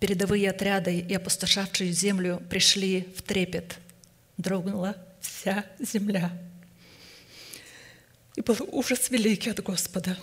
[0.00, 3.78] Передовые отряды и опустошавшие землю пришли в трепет.
[4.38, 6.32] Дрогнула вся земля.
[8.34, 10.18] И был ужас великий от Господа.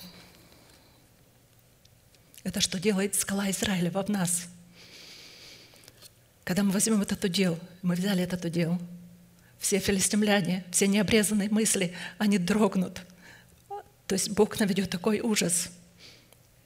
[2.43, 4.47] Это что делает скала Израиля в нас.
[6.43, 8.77] Когда мы возьмем этот удел, мы взяли этот удел,
[9.57, 13.03] все филистимляне, все необрезанные мысли, они дрогнут–
[14.07, 15.69] то есть Бог наведет такой ужас,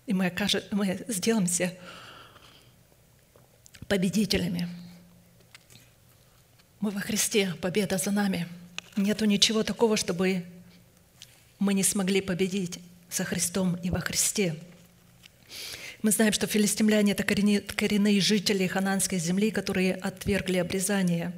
[0.06, 1.74] и мы, окажем, мы сделаемся
[3.88, 4.68] победителями.
[6.80, 8.48] Мы во Христе, победа за нами.
[8.96, 10.46] Нету ничего такого, чтобы
[11.60, 12.80] мы не смогли победить
[13.10, 14.56] со Христом и во Христе.
[16.02, 21.34] Мы знаем, что филистимляне– это коренные жители хананской земли, которые отвергли обрезание,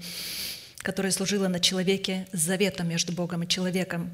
[0.77, 4.11] которое служило на человеке заветом между Богом и человеком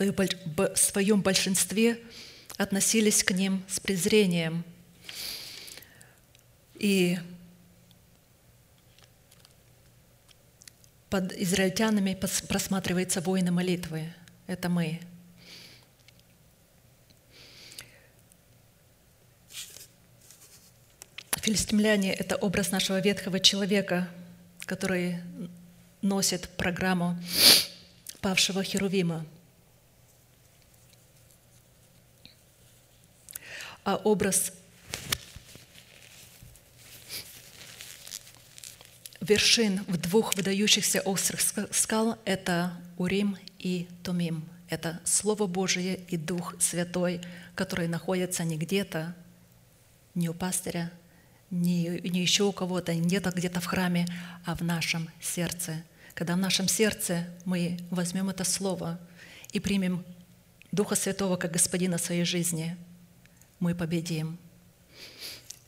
[0.00, 2.00] в своем большинстве
[2.56, 4.64] относились к ним с презрением.
[6.74, 7.18] И
[11.10, 12.18] под израильтянами
[12.48, 14.12] просматривается воины молитвы.
[14.46, 15.00] Это мы.
[21.42, 24.08] Филистимляне– это образ нашего ветхого человека,
[24.60, 25.16] который
[26.02, 27.18] носит программу
[28.20, 29.26] павшего Херувима–
[33.96, 34.52] образ
[39.20, 41.40] вершин в двух выдающихся острых
[41.70, 44.44] скал– это Урим и Тумим.
[44.68, 47.20] Это Слово Божие и Дух Святой,
[47.54, 49.14] которые находятся не где-то,
[50.14, 50.90] не у пастыря,
[51.50, 54.06] не, не еще у кого-то, где-то где-то в храме,
[54.44, 55.82] а в нашем сердце.
[56.14, 58.98] Когда в нашем сердце мы возьмем это Слово
[59.52, 60.04] и примем
[60.72, 62.76] Духа Святого как Господина своей жизни–
[63.60, 64.38] мы победим.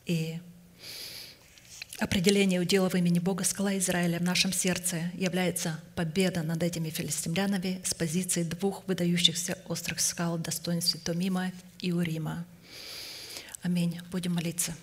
[0.05, 0.39] И
[1.99, 7.81] определение удела в имени Бога скала Израиля в нашем сердце является победа над этими филистимлянами
[7.85, 12.45] с позиции двух выдающихся острых скал в достоинстве Томима и Урима.
[13.61, 14.01] Аминь.
[14.11, 14.75] Будем молиться.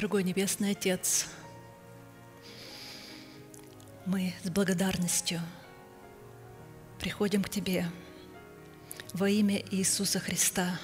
[0.00, 1.26] Дорогой Небесный Отец,
[4.06, 5.42] мы с благодарностью
[6.98, 7.84] приходим к Тебе
[9.12, 10.80] во имя Иисуса Христа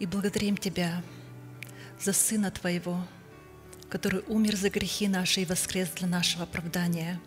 [0.00, 1.04] и благодарим Тебя
[2.00, 3.00] за Сына Твоего,
[3.88, 7.20] который умер за грехи наши и воскрес для нашего оправдания,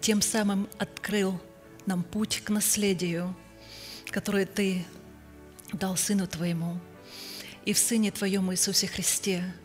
[0.00, 1.42] тем самым открыл
[1.84, 3.36] нам путь к наследию,
[4.12, 4.86] которое Ты
[5.72, 6.78] дал Сыну Твоему.
[7.64, 9.52] И в Сыне Твоем Иисусе Христе–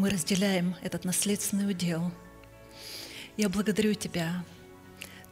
[0.00, 2.10] мы разделяем этот наследственный удел.
[3.36, 4.42] Я благодарю Тебя.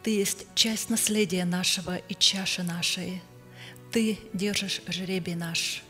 [0.03, 3.23] Ты есть часть наследия нашего и чаши нашей.
[3.93, 5.83] Ты держишь жребий наш.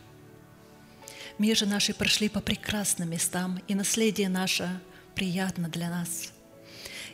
[1.39, 4.81] Межи наши прошли по прекрасным местам, и наследие наше
[5.17, 6.33] приятно для нас.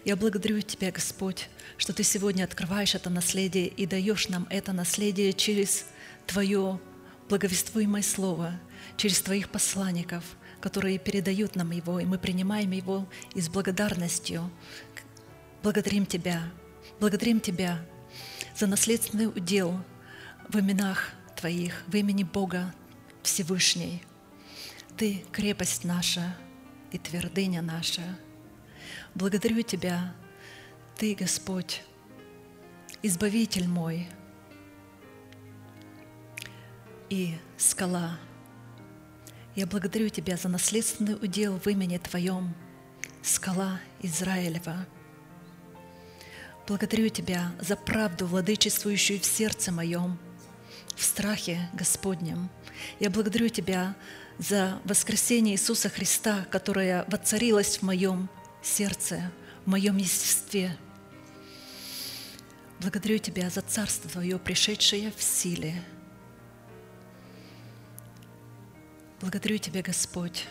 [0.04, 5.32] Я благодарю Тебя, Господь, что Ты сегодня открываешь это наследие и даешь нам это наследие
[5.32, 5.86] через
[6.26, 6.78] Твое
[7.30, 8.60] благовествуемое Слово,
[8.98, 10.24] через Твоих посланников,
[10.64, 14.50] которые передают нам его, и мы принимаем его и с благодарностью.
[15.62, 16.42] Благодарим Тебя,
[16.98, 17.84] благодарим Тебя
[18.56, 19.78] за наследственный удел
[20.48, 22.74] в именах Твоих, в имени Бога
[23.22, 24.02] Всевышней.
[24.96, 26.34] Ты– крепость наша
[26.92, 28.00] и твердыня наша.
[29.14, 30.14] Благодарю Тебя,
[30.96, 31.82] Ты, Господь,
[33.02, 34.08] Избавитель мой
[37.10, 38.18] и скала.
[39.54, 42.52] Я благодарю Тебя за наследственный удел в имени Твоем,
[43.22, 44.84] скала Израилева.
[46.66, 50.18] Благодарю Тебя за правду, владычествующую в сердце моем,
[50.96, 52.50] в страхе Господнем.
[52.98, 53.94] Я благодарю Тебя
[54.38, 58.28] за воскресение Иисуса Христа, которое воцарилось в моем
[58.60, 59.30] сердце,
[59.64, 60.76] в моем естестве.
[62.80, 65.80] Благодарю Тебя за Царство Твое, пришедшее в силе.
[69.24, 70.44] Благодарю Тебя, Господь,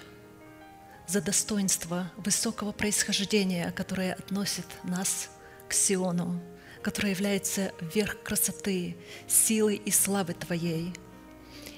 [1.06, 5.30] за достоинство высокого происхождения, которое относит нас
[5.70, 6.42] к Сиону,
[6.82, 8.98] которое является верх красоты,
[9.28, 10.92] силы и славы Твоей.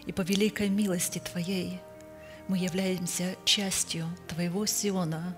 [0.05, 1.81] И по великой милости Твоей
[2.47, 5.37] мы являемся частью Твоего Сиона,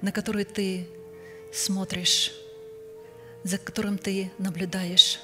[0.00, 0.88] на который Ты
[1.54, 2.32] смотришь,
[3.44, 5.20] за которым Ты наблюдаешь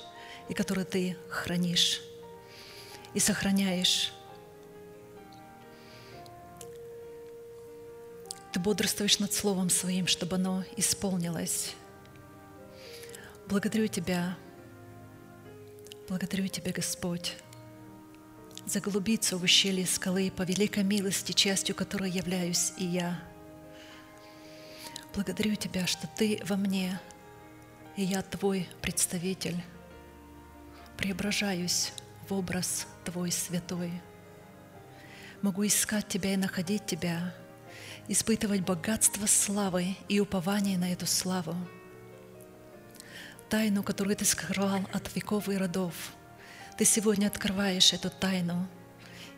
[0.48, 2.00] и который Ты хранишь
[3.12, 4.13] и сохраняешь.
[8.54, 11.74] Ты бодрствуешь над Словом Своим, чтобы оно исполнилось.
[13.48, 14.38] Благодарю Тебя,
[16.08, 17.34] благодарю Тебя, Господь,
[18.64, 23.20] заглубиться в ущелье скалы по великой милости, частью которой являюсь и я.
[25.16, 27.00] Благодарю Тебя, что Ты во мне,
[27.96, 29.60] и я Твой представитель.
[30.96, 31.92] Преображаюсь
[32.28, 33.90] в образ Твой святой.
[35.42, 37.34] Могу искать Тебя и находить Тебя,
[38.08, 41.54] испытывать богатство славы и упование на эту славу.
[43.48, 45.94] Тайну, которую Ты скрывал от веков и родов–
[46.76, 48.66] ты сегодня открываешь эту тайну.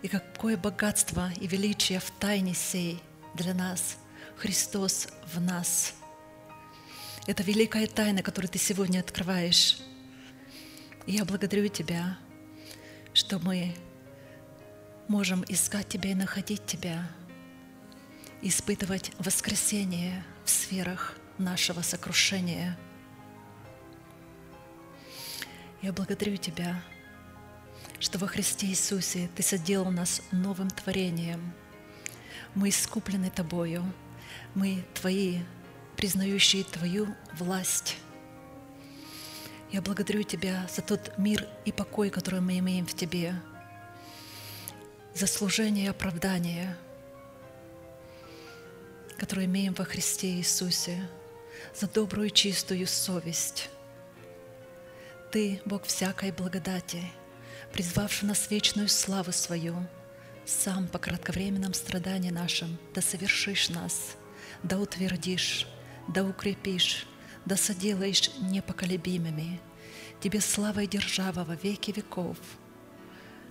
[0.03, 3.03] И какое богатство и величие в тайне сей
[3.35, 3.99] для нас.
[4.37, 5.95] Христос в нас.
[7.27, 9.79] Это великая тайна, которую ты сегодня открываешь.
[11.07, 12.17] И я благодарю Тебя,
[13.13, 13.75] что мы
[15.09, 17.07] можем искать Тебя и находить Тебя,
[18.43, 22.79] испытывать воскресение в сферах нашего сокрушения.
[25.83, 26.83] Я благодарю Тебя,
[28.01, 31.53] что во Христе Иисусе Ты соделал нас новым творением.
[32.55, 33.85] Мы искуплены Тобою,
[34.55, 35.41] мы Твои,
[35.97, 37.97] признающие Твою власть.
[39.73, 43.35] Я благодарю Тебя за тот мир и покой, который мы имеем в Тебе,
[45.15, 46.77] за служение и оправдание,
[49.19, 51.09] которое имеем во Христе Иисусе,
[51.75, 53.71] за добрую чистую совесть.
[55.33, 57.03] Ты, Бог всякой благодати–
[57.77, 59.77] призвавший нас вечную славу свою,
[60.47, 64.17] сам по кратковременном страдании нашем да совершишь нас,
[64.63, 65.67] да утвердишь,
[66.09, 67.07] да укрепишь,
[67.45, 69.61] да соделаешь непоколебимыми.
[70.21, 72.39] Тебе слава и держава во веки веков.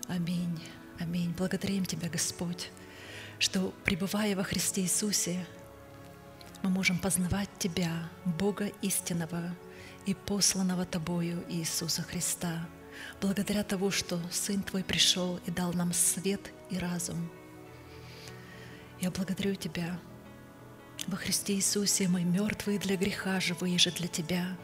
[0.08, 0.60] Аминь.
[1.00, 1.34] Аминь.
[1.38, 2.72] Благодарим Тебя, Господь,
[3.38, 5.46] что, пребывая во Христе Иисусе,
[6.66, 9.56] мы можем познавать Тебя, Бога истинного
[10.06, 12.68] и посланного Тобою Иисуса Христа–
[13.22, 17.30] благодаря того, что Сын Твой пришел и дал нам свет и разум.
[19.00, 20.00] Я благодарю Тебя.
[21.08, 24.58] Во Христе Иисусе мы мертвые для греха, живые же для Тебя.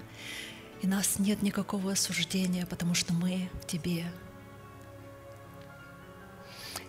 [0.81, 4.05] И нас нет никакого осуждения, потому что мы в Тебе.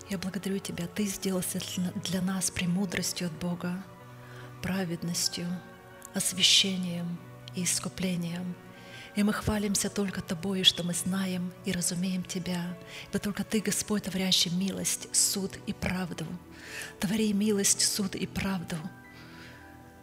[0.09, 0.87] Я благодарю Тебя.
[0.87, 1.61] Ты сделался
[2.05, 3.83] для нас премудростью от Бога,
[4.63, 5.47] праведностью,
[6.15, 7.19] освящением
[7.55, 8.55] и искуплением–
[9.15, 12.77] и мы хвалимся только Тобою, что мы знаем и разумеем Тебя.
[13.11, 16.27] Ибо только Ты, Господь, творящий милость, суд и правду.
[16.99, 18.77] Твори милость, суд и правду.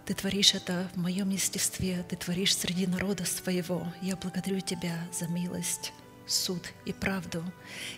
[0.05, 3.91] Ты творишь это в моем естестве, Ты творишь среди народа своего.
[4.01, 5.91] Я благодарю Тебя за милость,
[6.27, 7.43] суд и правду.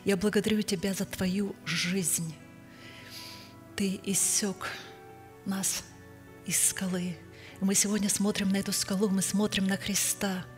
[0.06, 2.34] Я благодарю Тебя за Твою жизнь.
[3.76, 4.70] Ты иссек
[5.46, 5.84] нас
[6.52, 7.18] из скалы.
[7.60, 10.46] Мы сегодня смотрим на эту скалу, мы смотрим на Христа–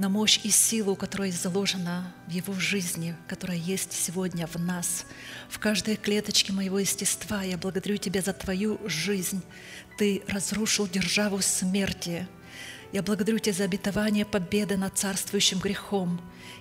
[0.00, 5.04] на мощь и силу, которая заложена в Его жизни, которая есть сегодня в нас,
[5.50, 7.42] в каждой клеточке моего естества.
[7.42, 9.42] Я благодарю Тебя за Твою жизнь.
[9.98, 12.26] Ты разрушил державу смерти.
[12.92, 16.18] Я благодарю Тебя за обетование победы над царствующим грехом.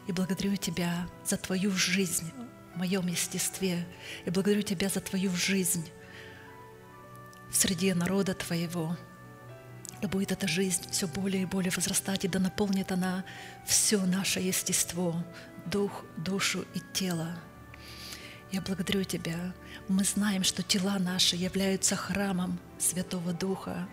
[0.08, 2.30] И благодарю Тебя за Твою жизнь
[2.76, 3.88] в моем естестве.
[4.26, 5.88] И благодарю Тебя за Твою жизнь
[7.52, 8.98] среди народа Твоего.
[10.02, 13.26] Да будет эта жизнь все более и более возрастать, и да наполнит она
[13.66, 15.24] все наше естество,
[15.66, 17.38] дух, душу и тело.
[18.52, 19.54] Я благодарю Тебя.
[19.88, 23.88] Мы знаем, что тела наши являются храмом Святого Духа,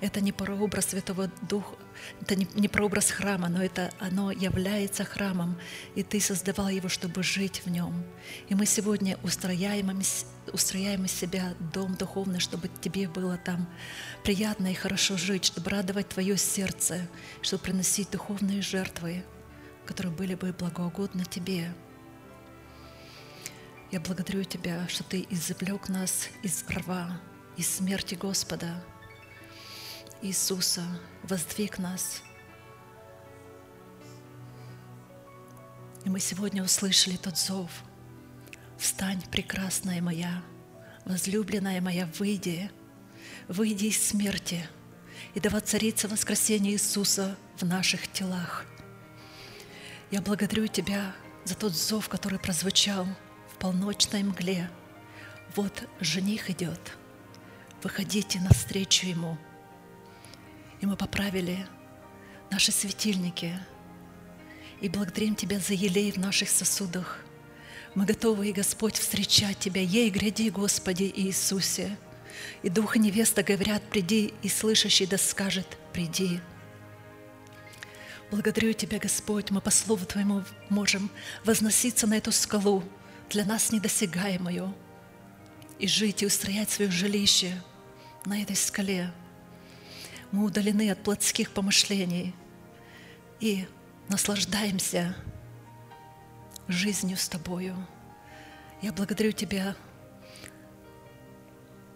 [0.00, 1.76] это не прообраз Святого Духа,
[2.20, 5.58] это не, не прообраз храма, но это оно является храмом,
[5.94, 8.04] и Ты создавал его, чтобы жить в нем.
[8.48, 9.90] И мы сегодня устрояем,
[10.52, 13.68] устрояем из себя дом духовный, чтобы Тебе было там
[14.24, 17.08] приятно и хорошо жить, чтобы радовать Твое сердце,
[17.42, 19.24] чтобы приносить духовные жертвы,
[19.86, 21.72] которые были бы благоугодны Тебе.
[23.90, 27.20] Я благодарю Тебя, что Ты извлек нас из рва,
[27.56, 28.82] из смерти Господа,
[30.22, 30.84] Иисуса,
[31.22, 32.22] воздвиг нас.
[36.04, 37.70] И мы сегодня услышали тот зов.
[38.76, 40.42] «Встань, прекрасная моя,
[41.06, 42.70] возлюбленная моя, выйди,
[43.48, 44.68] выйди из смерти,
[45.32, 48.66] и да воцарится воскресение Иисуса в наших телах».
[50.10, 51.14] Я благодарю Тебя
[51.44, 53.06] за тот зов, который прозвучал
[53.54, 54.68] в полночной мгле.
[55.56, 56.80] Вот жених идет,
[57.82, 59.38] выходите навстречу Ему–
[60.80, 61.66] и мы поправили
[62.50, 63.58] наши светильники.
[64.80, 67.20] И благодарим Тебя за елей в наших сосудах.
[67.94, 69.82] Мы готовы, и Господь, встречать Тебя.
[69.82, 71.96] Ей гряди, Господи Иисусе.
[72.62, 76.40] И Дух и невеста говорят, приди, и слышащий да скажет, приди.
[78.30, 81.10] Благодарю Тебя, Господь, мы по Слову Твоему можем
[81.44, 82.82] возноситься на эту скалу,
[83.28, 84.74] для нас недосягаемую,
[85.78, 87.52] и жить, и устроять свое жилище
[88.24, 89.12] на этой скале–
[90.32, 92.34] мы удалены от плотских помышлений
[93.40, 93.66] и
[94.08, 95.16] наслаждаемся
[96.68, 97.76] жизнью с Тобою.
[98.80, 99.74] Я благодарю Тебя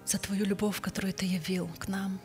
[0.05, 2.20] за Твою любовь, которую Ты явил к нам.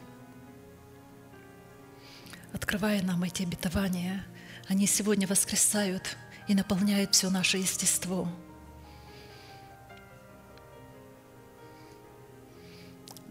[2.53, 4.25] Открывая нам эти обетования,
[4.67, 6.17] они сегодня воскресают
[6.47, 8.27] и наполняют все наше естество.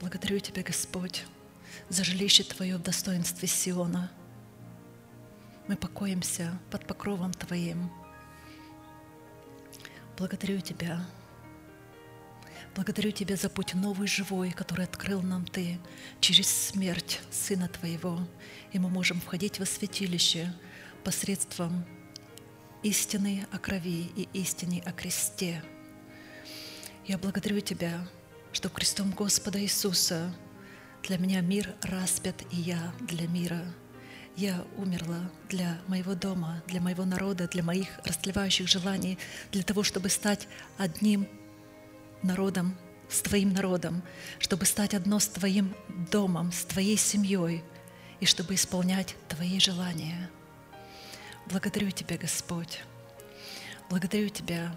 [0.00, 1.24] Благодарю Тебя, Господь,
[1.88, 4.10] за жилище Твое в достоинстве Сиона.
[5.66, 7.90] Мы покоимся под покровом Твоим.
[10.16, 11.04] Благодарю Тебя.
[12.74, 15.78] Благодарю Тебя за путь новый, живой, который открыл нам Ты
[16.20, 18.18] через смерть Сына Твоего.
[18.72, 20.52] И мы можем входить во святилище
[21.04, 21.84] посредством
[22.82, 25.62] истины о крови и истины о кресте.
[27.06, 28.06] Я благодарю Тебя,
[28.52, 30.34] что крестом Господа Иисуса–
[31.08, 33.64] для меня мир распят, и я для мира.
[34.36, 39.18] Я умерла для моего дома, для моего народа, для моих растлевающих желаний,
[39.50, 41.26] для того, чтобы стать одним
[42.22, 42.76] народом,
[43.08, 44.02] с Твоим народом,
[44.38, 45.74] чтобы стать одно с Твоим
[46.12, 47.64] домом, с Твоей семьей,
[48.20, 50.28] и чтобы исполнять Твои желания.
[51.46, 52.80] Благодарю Тебя, Господь.
[53.88, 54.74] Благодарю Тебя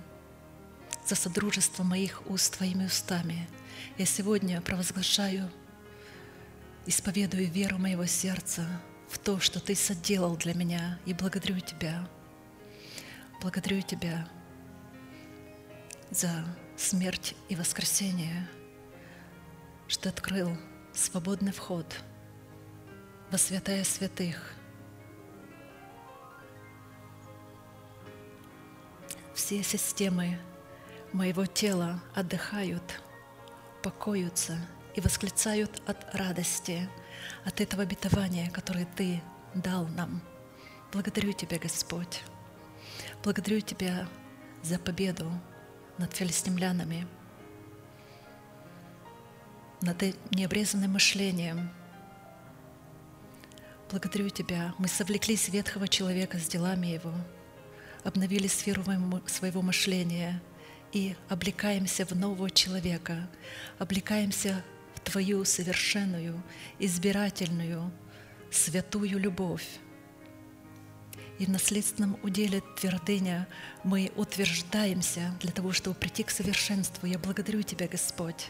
[1.06, 3.50] за содружество моих уст Твоими устами.
[3.98, 5.52] Я сегодня провозглашаю
[6.86, 8.66] исповедую веру моего сердца
[9.10, 12.08] в то, что Ты соделал для меня, и благодарю Тебя.
[13.42, 14.28] Благодарю Тебя
[16.10, 16.46] за
[16.78, 18.48] смерть и воскресение,
[19.88, 20.58] что открыл
[20.94, 21.86] свободный вход
[23.32, 24.56] во святая святых.
[29.34, 30.38] Все системы
[31.14, 33.02] моего тела отдыхают,
[33.82, 34.58] покоятся–
[34.96, 36.90] и восклицают от радости,
[37.46, 39.22] от этого обетования, которое Ты
[39.54, 40.22] дал нам.
[40.92, 42.24] Благодарю Тебя, Господь.
[43.24, 44.08] Благодарю Тебя
[44.64, 45.32] за победу
[45.98, 47.08] над филистимлянами,
[49.82, 50.02] над
[50.32, 51.70] необрезанным мышлением.
[53.90, 54.74] Благодарю Тебя.
[54.78, 57.14] Мы совлеклись ветхого человека с делами его,
[58.04, 58.84] обновили сферу
[59.28, 60.42] своего мышления
[60.92, 63.30] и облекаемся в нового человека,
[63.80, 64.64] облекаемся
[65.04, 66.42] Твою совершенную,
[66.80, 67.92] избирательную,
[68.52, 69.68] святую любовь.
[71.40, 73.48] И в наследственном уделе твердыня
[73.84, 77.08] мы утверждаемся для того, чтобы прийти к совершенству.
[77.08, 78.50] Я благодарю Тебя, Господь.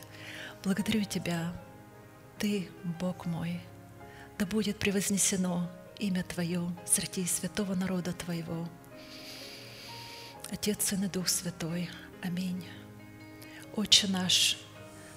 [0.64, 1.54] Благодарю Тебя.
[2.38, 2.70] Ты,
[3.00, 3.62] Бог мой.
[4.38, 8.68] Да будет превознесено имя Твое среди святого народа Твоего.
[10.50, 11.90] Отец, Сын и Дух Святой.
[12.22, 12.66] Аминь.
[13.76, 14.58] Отче наш,